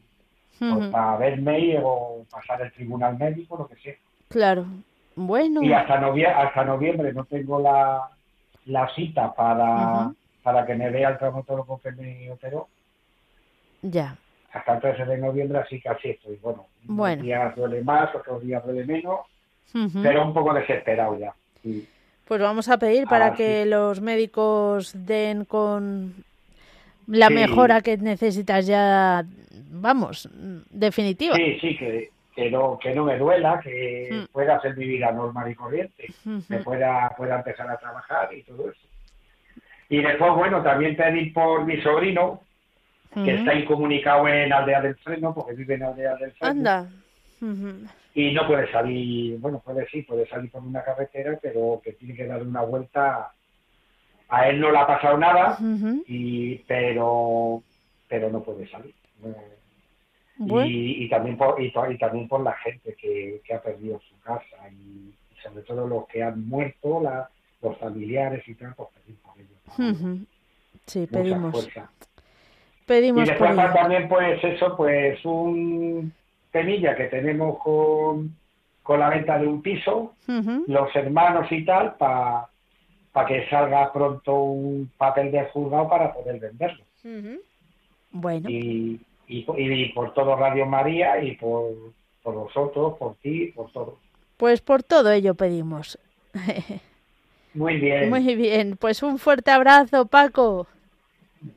[0.58, 3.96] pues, para verme o pasar el tribunal médico, lo que sea.
[4.30, 4.66] Claro,
[5.16, 5.62] bueno.
[5.62, 8.10] Y hasta noviembre, hasta noviembre no tengo la,
[8.66, 12.68] la cita para, para que me vea el traumatólogo que me operó.
[13.82, 14.16] Ya.
[14.54, 16.38] Hasta el 13 de noviembre, así que así estoy.
[16.42, 17.24] Bueno, bueno.
[17.24, 19.20] días duele más, otros días duele menos
[20.02, 21.34] pero un poco desesperado ya.
[22.28, 26.14] Pues vamos a pedir para que los médicos den con
[27.08, 29.26] la mejora que necesitas ya,
[29.70, 30.30] vamos,
[30.70, 31.36] definitiva.
[31.36, 34.32] Sí, sí, que, que, no, que no me duela, que mm.
[34.32, 36.08] pueda hacer mi vida normal y corriente,
[36.48, 38.82] que pueda, pueda empezar a trabajar y todo eso.
[39.90, 42.42] Y después, bueno, también pedir por mi sobrino,
[43.14, 46.52] que está incomunicado en Aldea del Freno, porque vive en Aldea del Freno.
[46.52, 46.90] Anda
[48.14, 52.16] y no puede salir, bueno, puede sí, puede salir por una carretera, pero que tiene
[52.16, 53.32] que dar una vuelta.
[54.28, 55.58] A él no le ha pasado nada,
[56.08, 57.62] y, pero,
[58.08, 58.94] pero no puede salir.
[60.40, 65.64] Y, también por, y, también por la gente que, ha perdido su casa y, sobre
[65.64, 67.30] todo los que han muerto, la,
[67.62, 70.28] los familiares y tal, pues pedir por ellos.
[70.86, 71.70] Sí, pedimos.
[72.86, 76.14] Pedimos y después también, pues eso, pues un
[76.52, 78.36] temilla que tenemos con,
[78.84, 80.14] con la venta de un piso,
[80.68, 82.48] los hermanos y tal, para
[83.28, 86.84] que salga pronto un papel de juzgado para poder venderlo.
[88.12, 88.50] Bueno.
[88.50, 91.72] Y, y, por todo Radio María y por,
[92.22, 93.98] por vosotros, por ti, por todo.
[94.38, 95.98] Pues por todo ello pedimos.
[97.54, 98.10] Muy bien.
[98.10, 100.68] Muy bien, pues un fuerte abrazo, Paco.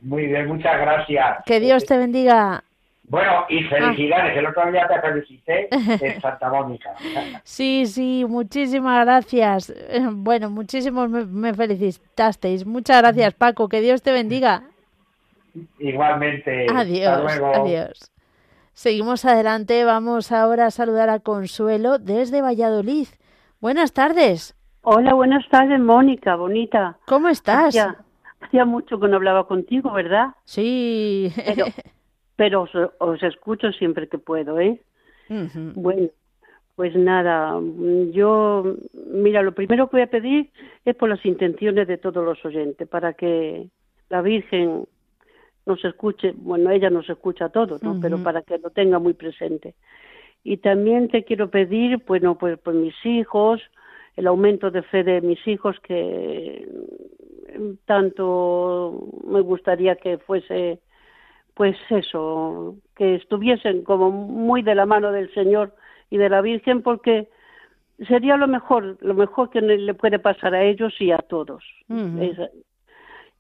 [0.00, 1.38] Muy bien, muchas gracias.
[1.46, 2.64] Que Dios te bendiga.
[3.08, 6.94] Bueno, y felicidades, el otro día te felicité en Santa Mónica.
[7.42, 9.74] Sí, sí, muchísimas gracias.
[10.12, 12.64] Bueno, muchísimos me, felicitasteis.
[12.64, 14.62] Muchas gracias, Paco, que Dios te bendiga.
[15.78, 16.66] Igualmente.
[16.74, 18.10] Adiós, adiós.
[18.72, 23.06] Seguimos adelante, vamos ahora a saludar a Consuelo desde Valladolid.
[23.60, 24.56] Buenas tardes.
[24.82, 26.98] Hola, buenas tardes, Mónica, bonita.
[27.06, 27.76] ¿Cómo estás?
[28.40, 30.30] Hacía, mucho que no hablaba contigo, ¿verdad?
[30.44, 31.32] Sí.
[31.46, 31.66] pero
[32.98, 34.80] os, escucho siempre que puedo, ¿eh?
[35.28, 36.08] Bueno,
[36.76, 37.60] pues nada,
[38.12, 38.76] yo,
[39.06, 40.50] mira, lo primero que voy a pedir
[40.84, 43.68] es por las intenciones de todos los oyentes, para que
[44.08, 44.86] la Virgen
[45.66, 47.98] nos escuche, bueno, ella nos escucha a todos, ¿no?
[48.00, 49.74] Pero para que lo tenga muy presente.
[50.42, 53.62] Y también te quiero pedir, bueno, pues por mis hijos,
[54.16, 56.68] el aumento de fe de mis hijos, que
[57.86, 60.80] tanto me gustaría que fuese
[61.54, 65.74] pues eso, que estuviesen como muy de la mano del Señor
[66.10, 67.28] y de la Virgen, porque
[68.08, 71.64] sería lo mejor, lo mejor que le puede pasar a ellos y a todos.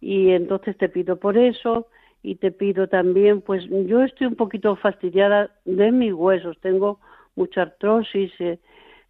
[0.00, 1.88] y entonces te pido por eso
[2.22, 7.00] y te pido también, pues yo estoy un poquito fastidiada de mis huesos, tengo
[7.36, 8.58] mucha artrosis eh,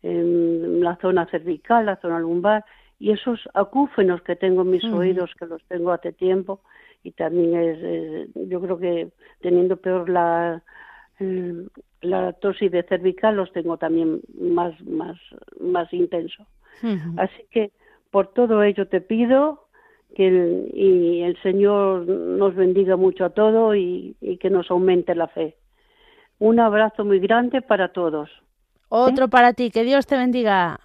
[0.03, 2.65] en la zona cervical, la zona lumbar,
[2.99, 6.61] y esos acúfenos que tengo en mis oídos, que los tengo hace tiempo,
[7.05, 9.09] y también es, yo creo que
[9.41, 10.63] teniendo peor la
[12.01, 15.17] la tosis de cervical los tengo también más más
[15.61, 16.45] más intenso.
[17.17, 17.71] Así que
[18.11, 19.69] por todo ello te pido
[20.17, 25.29] que el, y el Señor nos bendiga mucho a todos y, que nos aumente la
[25.29, 25.57] fe.
[26.39, 28.31] Un abrazo muy grande para todos.
[28.89, 29.71] Otro para ti.
[29.71, 30.81] Que Dios te bendiga.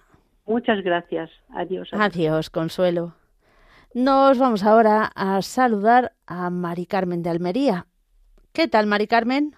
[0.46, 1.30] Muchas gracias.
[1.50, 3.19] Adiós, adiós Consuelo
[3.94, 7.86] nos vamos ahora a saludar a Mari Carmen de Almería.
[8.52, 9.54] ¿Qué tal, Mari Carmen?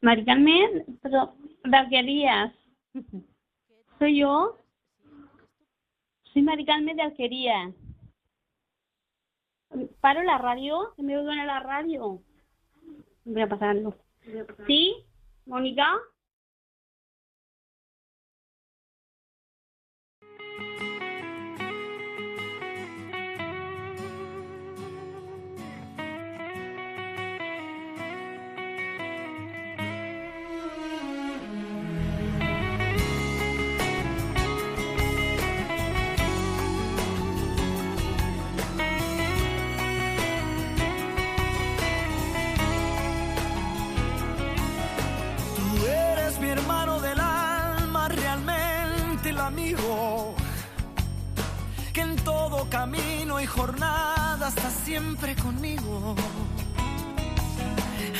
[0.00, 1.34] Mari Carmen, pero
[1.64, 2.52] de Alquerías.
[3.98, 4.56] ¿Soy yo?
[6.32, 7.72] Soy Mari Carmen de Alquería.
[10.00, 10.94] ¿Paro la radio?
[10.96, 12.20] ¿Me oigo en la radio?
[13.24, 13.94] Voy a pasarlo.
[14.66, 14.94] ¿Sí?
[15.46, 15.86] ¿Mónica?
[55.00, 56.14] Siempre conmigo.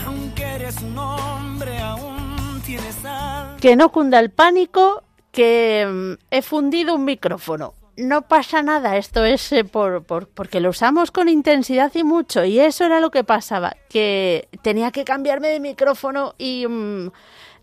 [0.06, 2.96] Aunque eres un hombre, aún tienes.
[3.60, 9.26] Que no cunda el pánico, que mm, he fundido un micrófono no pasa nada, esto
[9.26, 13.10] es eh, por, por, porque lo usamos con intensidad y mucho, y eso era lo
[13.10, 17.10] que pasaba, que tenía que cambiarme de micrófono y mm,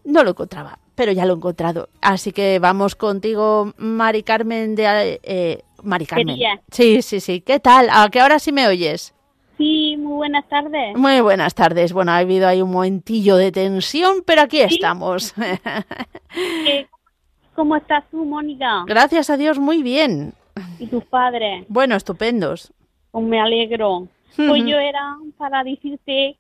[0.06, 1.90] no lo encontraba, pero ya lo he encontrado.
[2.02, 5.20] Así que vamos contigo, Mari Carmen de...
[5.24, 6.38] Eh, Mari Carmen.
[6.72, 7.42] Sí, sí, sí.
[7.42, 7.90] ¿Qué tal?
[7.92, 9.14] ¿A qué hora sí me oyes?
[9.58, 10.96] Sí, muy buenas tardes.
[10.96, 11.92] Muy buenas tardes.
[11.92, 15.34] Bueno, ha habido ahí un momentillo de tensión, pero aquí estamos.
[17.56, 18.84] ¿Cómo estás tú, Mónica?
[18.86, 20.34] Gracias a Dios, muy bien.
[20.78, 21.66] ¿Y tus padres?
[21.70, 22.72] Bueno, estupendos.
[23.12, 24.08] Pues me alegro.
[24.36, 26.38] Pues yo era para decirte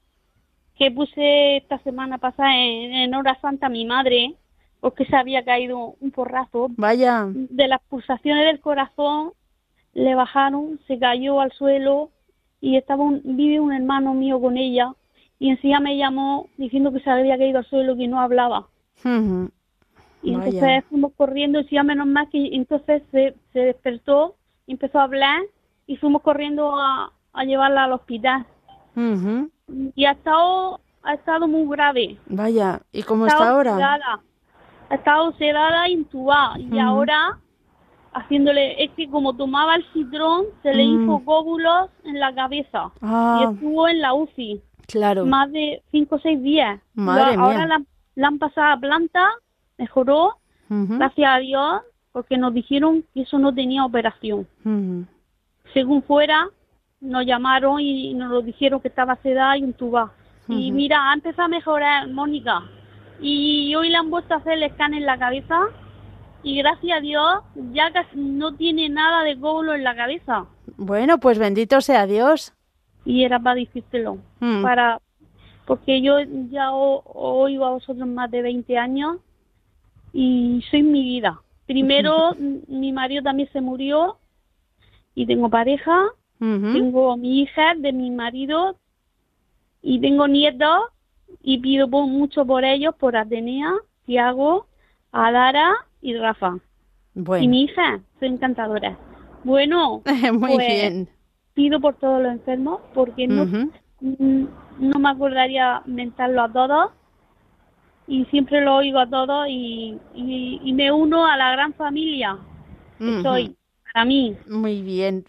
[0.77, 4.35] que puse esta semana pasada en, hora santa a mi madre
[4.79, 6.67] porque se había caído un porrazo.
[6.77, 7.25] Vaya.
[7.29, 9.31] De las pulsaciones del corazón
[9.93, 12.11] le bajaron, se cayó al suelo
[12.61, 14.93] y estaba un, vive un hermano mío con ella
[15.39, 18.67] y encima me llamó diciendo que se había caído al suelo y que no hablaba.
[20.23, 25.03] Y entonces fuimos corriendo, y ya menos mal que entonces se, se despertó, empezó a
[25.03, 25.41] hablar
[25.85, 28.45] y fuimos corriendo a, a llevarla al hospital.
[29.95, 32.17] Y ha estado, ha estado muy grave.
[32.25, 33.99] Vaya, ¿y cómo está ahora?
[34.89, 37.37] Ha estado sedada intubada y ahora
[38.13, 42.99] haciéndole, es que como tomaba el citrón, se le hizo góbulos en la cabeza y
[43.01, 43.51] ah.
[43.53, 44.61] estuvo en la UCI.
[44.87, 45.25] Claro.
[45.25, 46.79] Más de cinco o seis días.
[46.95, 47.83] Madre ahora La,
[48.15, 49.29] la han pasado a planta
[49.77, 50.37] mejoró,
[50.69, 51.81] gracias a Dios,
[52.11, 54.47] porque nos dijeron que eso no tenía operación.
[55.73, 56.49] Según fuera,
[56.99, 60.11] nos llamaron y nos lo dijeron que estaba sedada y entubada.
[60.47, 62.63] Y mira, ha empezado a mejorar, Mónica.
[63.19, 65.59] Y hoy le han vuelto a hacer el escáner en la cabeza
[66.43, 67.43] y gracias a Dios
[67.73, 70.45] ya casi no tiene nada de góbulo en la cabeza.
[70.77, 72.53] Bueno, pues bendito sea Dios.
[73.05, 74.17] Y era para decírtelo,
[74.61, 74.99] para
[75.65, 79.17] porque yo ya oigo a vosotros más de 20 años
[80.13, 81.41] y soy mi vida.
[81.65, 82.35] Primero,
[82.67, 84.17] mi marido también se murió
[85.15, 86.05] y tengo pareja,
[86.39, 88.77] tengo mi hija de mi marido
[89.81, 90.83] y tengo nietos
[91.41, 93.73] y pido mucho por ellos, por Atenea,
[94.05, 94.67] Tiago,
[95.11, 96.57] Adara y Rafa.
[97.39, 98.97] Y mi hija, soy encantadora.
[99.43, 100.01] Bueno,
[100.33, 101.09] muy pues, bien.
[101.53, 103.45] Pido por todos los enfermos porque no,
[103.99, 106.91] no me acordaría mentarlo a todos
[108.07, 112.37] y siempre lo oigo a todos y, y, me uno a la gran familia
[112.97, 113.55] que soy
[113.91, 114.35] para mí.
[114.47, 115.25] Muy bien.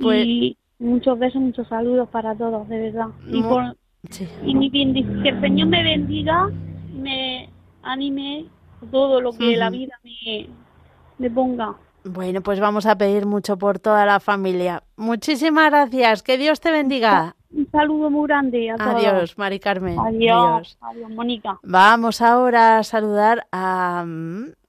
[0.00, 0.26] Pues...
[0.26, 3.08] Y muchos besos, muchos saludos para todos, de verdad.
[3.28, 3.76] Y, por,
[4.44, 6.50] y mi que el Señor me bendiga,
[6.92, 7.48] me
[7.82, 8.46] anime
[8.90, 10.48] todo lo que la vida me,
[11.18, 11.76] me ponga.
[12.04, 14.82] Bueno, pues vamos a pedir mucho por toda la familia.
[14.96, 16.22] Muchísimas gracias.
[16.24, 17.36] Que Dios te bendiga.
[17.52, 18.94] Un saludo muy grande a todos.
[18.94, 19.96] Adiós, Mari Carmen.
[20.00, 20.76] Adiós.
[20.80, 21.60] Adiós, Mónica.
[21.62, 24.04] Vamos ahora a saludar a,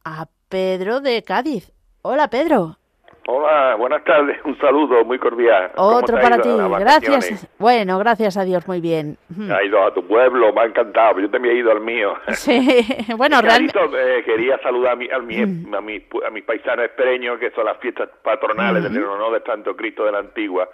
[0.06, 1.72] a Pedro de Cádiz.
[2.04, 2.78] Hola, Pedro.
[3.26, 4.38] Hola, buenas tardes.
[4.44, 5.72] Un saludo muy cordial.
[5.78, 6.50] Otro para ti.
[6.80, 7.48] Gracias.
[7.58, 9.18] Bueno, gracias a Dios, muy bien.
[9.50, 11.22] Ha ido a tu pueblo, me ha encantado.
[11.22, 12.16] Yo también he ido al mío.
[12.34, 12.86] Sí,
[13.18, 13.80] bueno, realmente.
[13.80, 15.82] Eh, quería saludar a, mi, a, mi, a,
[16.32, 20.20] mis paisanos espereños, que son las fiestas patronales del honor de Santo Cristo de la
[20.20, 20.68] Antigua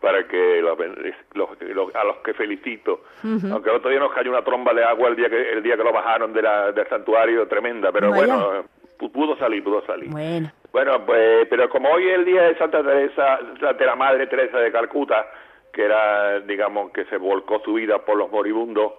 [0.00, 1.50] para que los,
[1.94, 3.02] a los que felicito.
[3.22, 5.76] Aunque el otro día nos cayó una tromba de agua el día que el día
[5.76, 8.64] que lo bajaron de la, del santuario, tremenda, pero bueno,
[8.96, 10.08] pudo salir, pudo salir.
[10.08, 10.50] Bueno.
[10.72, 13.38] Bueno, pues, pero como hoy es el día de Santa Teresa,
[13.76, 15.26] de la Madre Teresa de Calcuta,
[15.72, 18.92] que era, digamos, que se volcó su vida por los moribundos,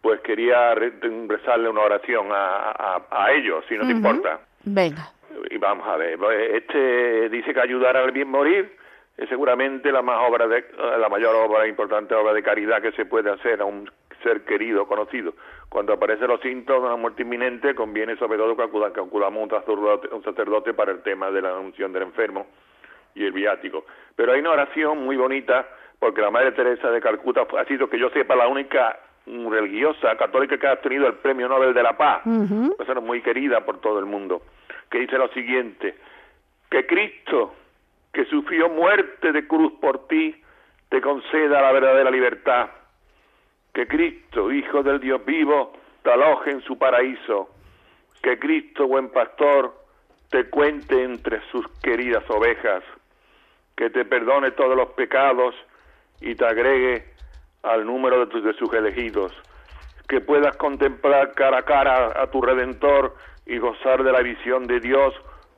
[0.00, 4.40] pues quería rezarle una oración a, a, ellos, si no te importa.
[4.64, 5.10] Venga.
[5.50, 8.76] Y vamos a ver, pues, este dice que ayudar al bien morir
[9.16, 10.64] es seguramente la más obra de,
[10.98, 13.90] la mayor obra importante obra de caridad que se puede hacer a un
[14.24, 15.34] ser querido, conocido.
[15.68, 20.08] Cuando aparecen los síntomas de una muerte inminente, conviene sobre todo que, acudamos un sacerdote,
[20.12, 22.46] un sacerdote para el tema de la unción del enfermo
[23.14, 23.84] y el viático.
[24.16, 25.68] Pero hay una oración muy bonita,
[26.00, 30.58] porque la Madre Teresa de Calcuta ha sido, que yo sepa, la única religiosa católica
[30.58, 34.00] que ha obtenido el Premio Nobel de la Paz, uh persona muy querida por todo
[34.00, 34.42] el mundo,
[34.90, 35.94] que dice lo siguiente,
[36.68, 37.54] que Cristo
[38.14, 40.34] que sufrió muerte de cruz por ti,
[40.88, 42.70] te conceda la verdadera libertad.
[43.74, 45.72] Que Cristo, Hijo del Dios vivo,
[46.02, 47.50] te aloje en su paraíso.
[48.22, 49.74] Que Cristo, buen pastor,
[50.30, 52.84] te cuente entre sus queridas ovejas.
[53.76, 55.56] Que te perdone todos los pecados
[56.20, 57.04] y te agregue
[57.64, 59.32] al número de, tus, sus elegidos.
[60.08, 64.78] Que puedas contemplar cara a cara a tu Redentor y gozar de la visión de
[64.78, 65.14] Dios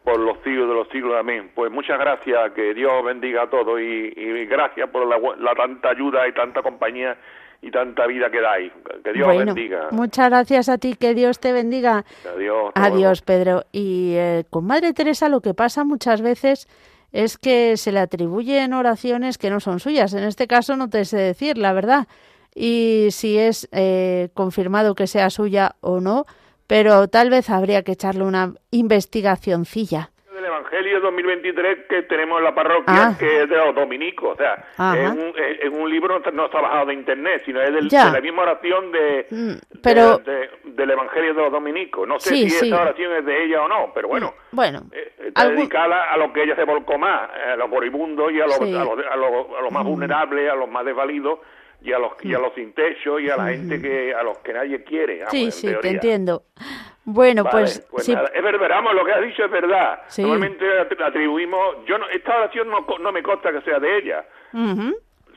[0.07, 1.16] por los siglos de los siglos.
[1.18, 1.50] Amén.
[1.52, 4.12] Pues muchas gracias, que Dios bendiga a todos y,
[4.46, 7.18] gracias por la, tanta ayuda y tanta compañía
[7.61, 8.72] y tanta vida que dais.
[9.02, 9.88] Que Dios bendiga.
[9.90, 12.04] Muchas gracias a ti, que Dios te bendiga.
[12.36, 12.70] Adiós.
[12.76, 13.64] Adiós, Pedro.
[13.72, 16.68] Y eh, con Madre Teresa lo que pasa muchas veces
[17.11, 20.14] es que se le atribuyen oraciones que no son suyas.
[20.14, 22.07] En este caso no te sé decir, la verdad.
[22.54, 26.26] Y si es eh, confirmado que sea suya o no,
[26.66, 30.10] pero tal vez habría que echarle una investigacioncilla.
[30.36, 33.16] El Evangelio 2023 que tenemos en la parroquia, ah.
[33.18, 34.54] que es de los dominicos, o sea,
[34.94, 38.20] es un, es un, libro no está bajado de internet, sino es del, de la
[38.20, 40.18] misma oración de, mm, pero...
[40.18, 42.06] del Evangelio de los dominicos.
[42.06, 45.12] No sé si esa oración es de ella o no, pero bueno, mm, bueno eh,
[45.28, 48.60] está dedicada a lo que ella se volcó más, a los moribundos y a los,
[48.60, 49.16] a los, a
[49.62, 49.88] los, más mm.
[49.88, 51.38] vulnerables, a los más desvalidos
[51.82, 54.38] y a los y a los sin techo y a la gente que a los
[54.38, 55.24] que nadie quiere.
[55.30, 56.44] sí, sí, te entiendo.
[57.08, 60.00] Bueno, pues, pues es verdad, lo que has dicho es verdad.
[60.18, 60.66] Normalmente
[61.04, 64.24] atribuimos, yo no, esta oración no, no me consta que sea de ella.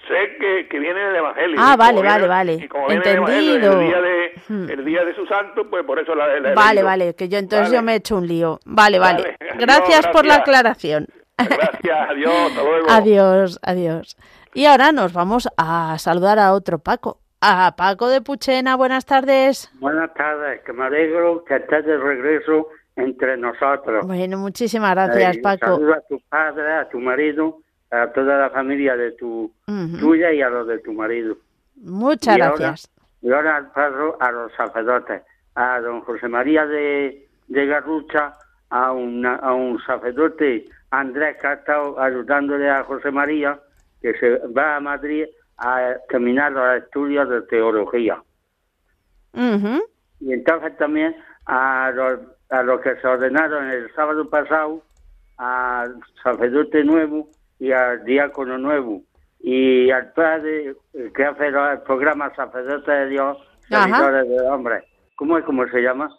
[0.08, 1.58] Sé que, que viene del Evangelio.
[1.60, 2.70] Ah, vale, vale, vale.
[2.90, 3.80] Entendido.
[3.80, 7.30] El, día de, el día de su santo, pues por eso la, Vale, vale, que
[7.30, 8.60] yo entonces yo me he hecho un lío.
[8.66, 9.38] Vale, vale.
[9.60, 11.06] Gracias, por la aclaración.
[11.38, 12.86] Gracias, adiós, hasta luego.
[12.90, 14.18] Adiós, adiós.
[14.54, 17.20] Y ahora nos vamos a saludar a otro Paco.
[17.42, 19.72] A Paco de Puchena, buenas tardes.
[19.80, 24.06] Buenas tardes, que me alegro que estés de regreso entre nosotros.
[24.06, 25.68] Bueno, muchísimas gracias, eh, Paco.
[25.68, 29.52] Saludo a tu padre, a tu marido, a toda la familia de tu
[30.00, 31.38] tuya y a los de tu marido.
[31.76, 32.90] Muchas gracias.
[33.22, 35.22] y ahora al paso a los sacerdotes,
[35.56, 38.34] a don José María de, de Garrucha,
[38.70, 43.60] a, una, a un sacerdote, Andrés, que ha estado ayudándole a José María,
[44.02, 45.26] que se va a Madrid
[45.58, 48.22] a terminar los estudios de teología.
[49.34, 52.20] Y entonces también a los,
[52.50, 54.84] a los que se ordenaron el sábado pasado,
[55.38, 57.30] al sacerdote nuevo
[57.60, 59.02] y al diácono nuevo,
[59.40, 60.76] y al padre
[61.16, 63.38] que hace el programa Sacerdote de Dios,
[63.68, 64.84] Servidores de Hombres.
[65.16, 66.10] ¿Cómo es cómo se llama?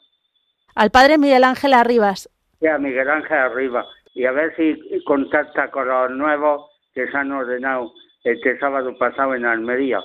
[0.75, 2.29] Al padre Miguel Ángel Arribas.
[2.61, 3.87] Sí, a Miguel Ángel Arribas.
[4.15, 7.93] Y a ver si contacta con los nuevos que se han ordenado
[8.25, 10.01] este sábado pasado en Almería.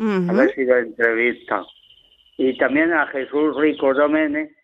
[0.00, 1.64] A ver si lo entrevista.
[2.36, 4.54] Y también a Jesús Rico Domene,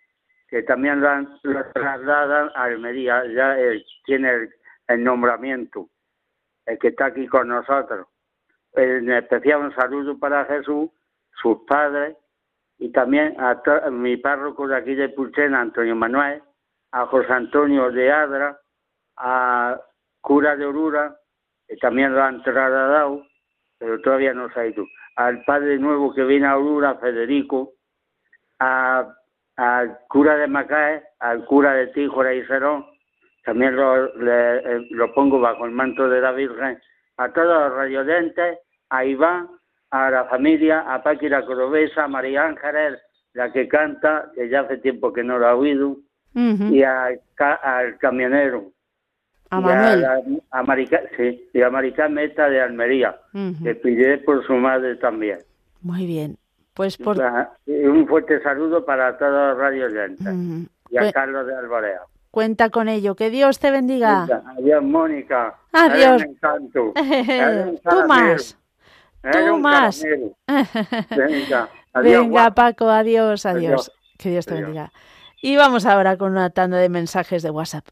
[0.49, 1.41] que también lo, han,
[1.73, 3.57] trasladan a Almería, ya
[4.05, 4.49] tiene
[4.87, 5.89] el, nombramiento,
[6.67, 8.07] el que está aquí con nosotros.
[8.75, 10.91] En especial un saludo para Jesús,
[11.43, 12.17] sus padres,
[12.79, 16.43] y también a, mi párroco de aquí de Pulchena, Antonio Manuel,
[16.93, 18.61] a José Antonio de Adra,
[19.17, 19.81] a
[20.21, 21.17] cura de Orura,
[21.81, 23.27] también lo han trasladado,
[23.79, 24.87] pero todavía no se ha ido.
[25.17, 27.73] Al padre nuevo que viene a Aurora, Federico,
[28.59, 29.15] a,
[29.57, 32.87] al cura de Macaé, al cura de Tíjora y Cerón,
[33.45, 36.81] también lo, eh, lo pongo bajo el manto de la Virgen,
[37.19, 38.59] a todos los radiodentes,
[38.91, 39.49] a Iván,
[39.91, 43.01] a la familia, a Páquira Cordobesa, a María Ángeles,
[43.35, 45.97] la que canta, que ya hace tiempo que no lo ha oído,
[46.35, 47.21] y al
[47.99, 48.73] camionero,
[49.57, 50.41] a Manuel.
[50.51, 53.17] a, Marica, sí, y a Marica Meta de Almería,
[53.63, 55.39] que pide por su madre también.
[55.83, 56.37] Muy bien.
[56.75, 57.19] Pues por...
[57.67, 59.93] Un fuerte saludo para todos los radios
[60.91, 62.01] y a Carlos de Alborea.
[62.35, 63.15] Cuenta con ello.
[63.15, 64.27] Que Dios te bendiga.
[64.59, 65.55] Adiós, Mónica.
[65.73, 66.25] Adiós.
[66.43, 68.59] Tú más.
[69.23, 70.03] Tú más.
[71.17, 72.91] Venga, Venga, Paco.
[72.91, 73.93] Adiós, adiós.
[74.19, 74.91] Que Dios te bendiga.
[75.43, 77.87] Y vamos ahora con una tanda de mensajes de WhatsApp.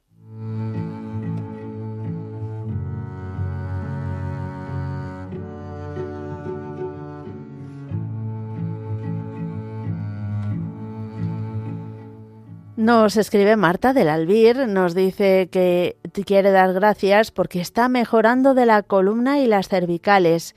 [12.82, 18.66] Nos escribe Marta del Albir, nos dice que quiere dar gracias porque está mejorando de
[18.66, 20.56] la columna y las cervicales.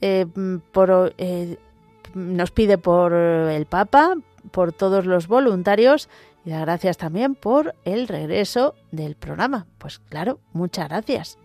[0.00, 0.26] Eh,
[1.18, 1.56] eh,
[2.14, 4.14] nos pide por el Papa,
[4.52, 6.08] por todos los voluntarios
[6.44, 9.66] y da gracias también por el regreso del programa.
[9.78, 11.36] Pues claro, muchas gracias.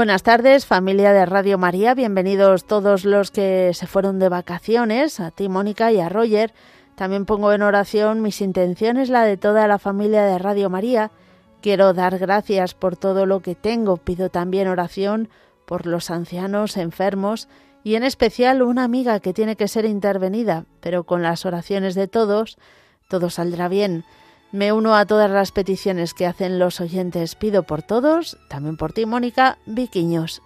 [0.00, 1.92] Buenas tardes, familia de Radio María.
[1.92, 6.54] Bienvenidos todos los que se fueron de vacaciones, a ti, Mónica, y a Roger.
[6.94, 11.10] También pongo en oración mis intenciones, la de toda la familia de Radio María,
[11.60, 13.98] Quiero dar gracias por todo lo que tengo.
[13.98, 15.28] Pido también oración
[15.66, 17.46] por los ancianos enfermos
[17.84, 22.08] y en especial una amiga que tiene que ser intervenida, pero con las oraciones de
[22.08, 22.56] todos,
[23.06, 24.04] todo saldrá bien.
[24.52, 27.36] Me uno a todas las peticiones que hacen los oyentes.
[27.36, 30.42] Pido por todos, también por ti, Mónica, Viquiños.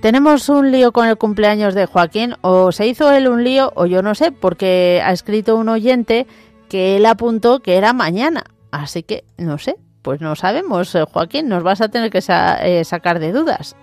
[0.00, 3.84] Tenemos un lío con el cumpleaños de Joaquín, o se hizo él un lío, o
[3.84, 6.26] yo no sé, porque ha escrito un oyente
[6.70, 8.44] que él apuntó que era mañana.
[8.70, 12.22] Así que, no sé, pues no sabemos, eh, Joaquín, nos vas a tener que
[12.62, 13.76] eh, sacar de dudas.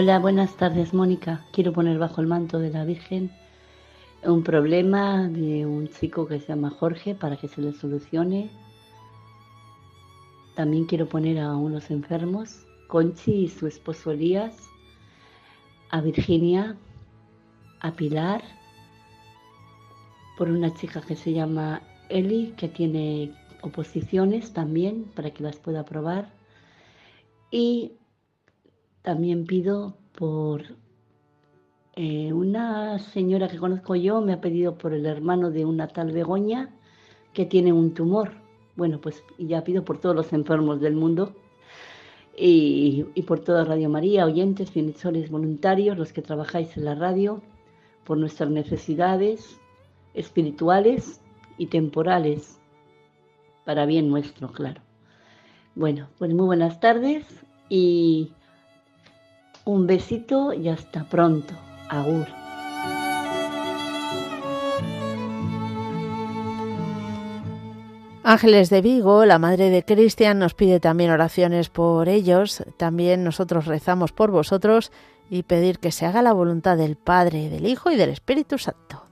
[0.00, 1.44] Hola, buenas tardes, Mónica.
[1.50, 3.32] Quiero poner bajo el manto de la Virgen
[4.22, 8.48] un problema de un chico que se llama Jorge para que se le solucione.
[10.54, 14.68] También quiero poner a unos enfermos, Conchi y su esposo Elías,
[15.90, 16.76] a Virginia,
[17.80, 18.44] a Pilar,
[20.36, 23.32] por una chica que se llama Eli, que tiene
[23.62, 26.30] oposiciones también para que las pueda probar.
[27.50, 27.98] Y
[29.02, 30.62] también pido por
[31.94, 36.12] eh, una señora que conozco yo, me ha pedido por el hermano de una tal
[36.12, 36.74] Begoña
[37.32, 38.32] que tiene un tumor.
[38.76, 41.34] Bueno, pues ya pido por todos los enfermos del mundo
[42.36, 47.42] y, por toda Radio María, oyentes, bienhechores voluntarios, los que trabajáis en la radio,
[48.04, 49.58] por nuestras necesidades
[50.14, 51.20] espirituales
[51.58, 52.60] y temporales,
[53.64, 54.80] para bien nuestro, claro.
[55.74, 57.26] Bueno, pues muy buenas tardes
[57.68, 58.32] y
[59.68, 61.52] un besito y hasta pronto.
[61.90, 62.26] Agur.
[68.24, 72.64] Ángeles de Vigo, la madre de Cristian, nos pide también oraciones por ellos.
[72.78, 74.90] También nosotros rezamos por vosotros
[75.28, 79.07] y pedir que se haga la voluntad del Padre, del Hijo y del Espíritu Santo.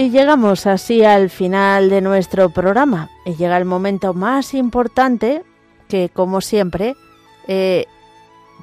[0.00, 3.10] Y llegamos así al final de nuestro programa.
[3.26, 5.42] Y llega el momento más importante
[5.90, 6.96] que, como siempre,
[7.46, 7.84] eh,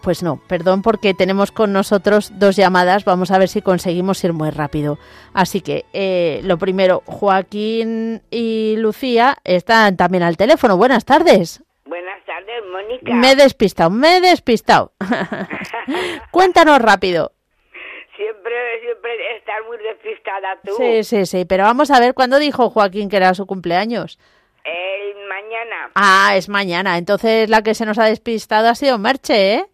[0.01, 3.05] pues no, perdón porque tenemos con nosotros dos llamadas.
[3.05, 4.97] Vamos a ver si conseguimos ir muy rápido.
[5.31, 10.75] Así que, eh, lo primero, Joaquín y Lucía están también al teléfono.
[10.75, 11.61] Buenas tardes.
[11.85, 13.13] Buenas tardes, Mónica.
[13.13, 14.91] Me he despistado, me he despistado.
[16.31, 17.31] Cuéntanos rápido.
[18.15, 18.55] Siempre,
[19.47, 20.73] estás muy despistada tú.
[20.77, 24.19] Sí, sí, sí, pero vamos a ver, ¿cuándo dijo Joaquín que era su cumpleaños?
[24.63, 25.91] El mañana.
[25.95, 26.97] Ah, es mañana.
[26.97, 29.65] Entonces la que se nos ha despistado ha sido Merche, ¿eh?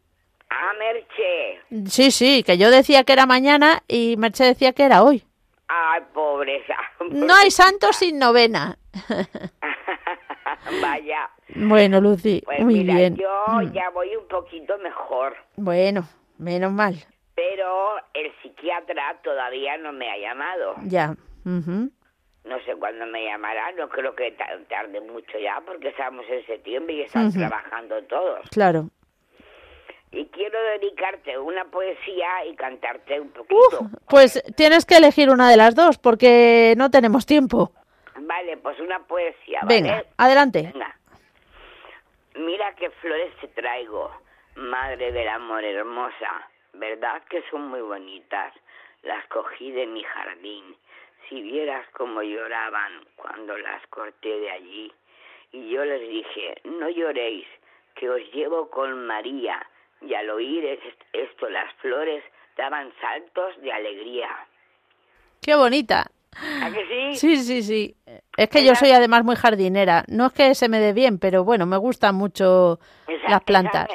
[0.50, 1.90] Ah, Merche.
[1.90, 5.24] Sí, sí, que yo decía que era mañana y Merche decía que era hoy.
[5.68, 6.76] Ay, pobreza.
[7.10, 8.78] No hay santos sin novena.
[10.82, 11.30] Vaya.
[11.56, 13.16] Bueno, Lucy, pues muy mira, bien.
[13.16, 13.72] Yo Mm.
[13.74, 15.36] ya voy un poquito mejor.
[15.56, 16.08] Bueno,
[16.38, 16.96] menos mal.
[17.36, 18.32] Pero el
[18.64, 20.76] psiquiatra todavía no me ha llamado.
[20.86, 21.16] Ya.
[21.46, 26.46] No sé cuándo me llamará, no creo que ta- tarde mucho ya, porque estamos en
[26.46, 28.48] septiembre y están trabajando todos.
[28.52, 28.90] Claro.
[30.12, 33.90] Y quiero dedicarte una poesía y cantarte un poquito.
[34.10, 37.72] Pues tienes que elegir una de las dos porque no tenemos tiempo.
[38.20, 39.76] Vale, pues una poesía, ¿vale?
[39.82, 40.70] Venga, adelante.
[40.74, 40.96] Venga.
[42.36, 44.12] Mira qué flores te traigo,
[44.56, 48.54] Madre del Amor Hermosa, ¿verdad que son muy bonitas?
[49.04, 50.76] Las cogí de mi jardín.
[51.30, 54.94] Si vieras cómo lloraban cuando las corté de allí.
[55.52, 57.48] Y yo les dije, no lloréis,
[57.96, 59.66] que os llevo con María.
[60.02, 60.80] Y al oír
[61.14, 62.24] esto las flores
[62.58, 64.30] daban saltos de alegría.
[65.42, 66.06] ¡Qué bonita!
[66.64, 67.16] ¿A que sí?
[67.16, 67.96] Sí, sí, sí.
[68.38, 70.04] Es que yo soy además muy jardinera.
[70.08, 72.80] No es que se me dé bien, pero bueno, me gustan mucho
[73.28, 73.90] las plantas.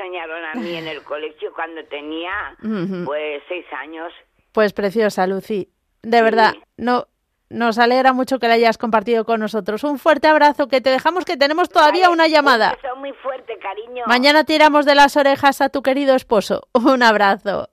[0.00, 2.56] Enseñaron a mí en el colegio cuando tenía
[3.04, 4.12] pues seis años.
[4.52, 5.68] Pues preciosa, Lucy.
[6.02, 7.06] De verdad, no,
[7.50, 9.84] nos alegra mucho que la hayas compartido con nosotros.
[9.84, 12.76] Un fuerte abrazo, que te dejamos que tenemos todavía una llamada.
[12.94, 14.04] Un muy fuerte, cariño.
[14.06, 16.68] Mañana tiramos de las orejas a tu querido esposo.
[16.74, 17.68] Un abrazo.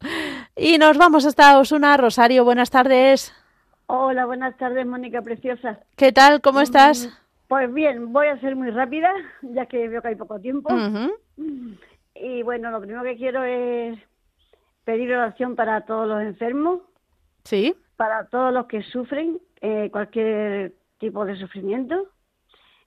[0.56, 1.96] Y nos vamos hasta Osuna.
[1.98, 3.34] Rosario, buenas tardes.
[3.86, 5.80] Hola, buenas tardes, Mónica Preciosa.
[5.96, 6.42] ¿Qué tal?
[6.42, 7.10] ¿Cómo estás?
[7.48, 9.10] Pues bien, voy a ser muy rápida,
[9.42, 10.70] ya que veo que hay poco tiempo.
[12.22, 13.98] Y bueno, lo primero que quiero es
[14.84, 16.82] pedir oración para todos los enfermos.
[17.44, 17.76] Sí.
[17.96, 22.08] Para todos los que sufren eh, cualquier tipo de sufrimiento.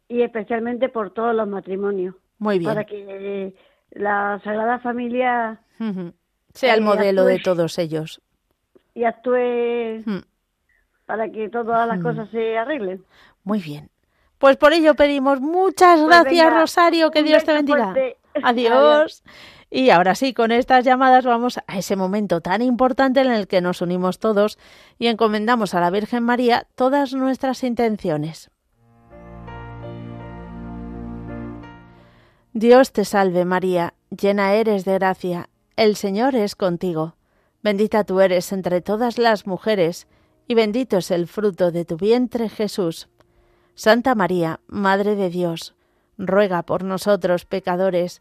[0.09, 2.15] Y especialmente por todos los matrimonios.
[2.39, 2.71] Muy bien.
[2.71, 3.55] Para que
[3.91, 5.61] la Sagrada Familia
[6.53, 8.21] sea el modelo de todos ellos.
[8.95, 10.03] Y actúe
[11.07, 13.05] para que todas las cosas se arreglen.
[13.45, 13.91] Muy bien.
[14.39, 17.95] Pues por ello pedimos muchas pues gracias, Rosario, que Dios te bendiga.
[18.45, 19.23] Adiós.
[19.71, 23.61] Y ahora sí, con estas llamadas vamos a ese momento tan importante en el que
[23.61, 24.59] nos unimos todos
[24.99, 28.51] y encomendamos a la Virgen María todas nuestras intenciones.
[32.53, 37.15] Dios te salve María, llena eres de gracia, el Señor es contigo.
[37.63, 40.09] Bendita tú eres entre todas las mujeres,
[40.49, 43.09] y bendito es el fruto de tu vientre Jesús.
[43.77, 45.77] Santa María, Madre de Dios,
[46.19, 48.21] ruega por nosotros pecadores,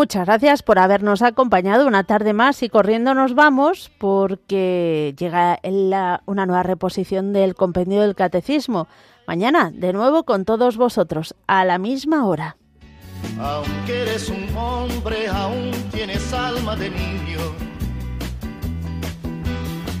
[0.00, 5.60] Muchas gracias por habernos acompañado una tarde más y corriendo nos vamos porque llega
[6.24, 8.88] una nueva reposición del compendio del catecismo.
[9.26, 12.56] Mañana, de nuevo con todos vosotros, a la misma hora.
[13.38, 17.40] Aunque eres un hombre, aún tienes alma de niño.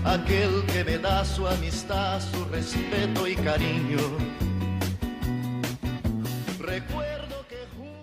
[0.06, 3.98] Aquel que me da su amistad, su respeto y cariño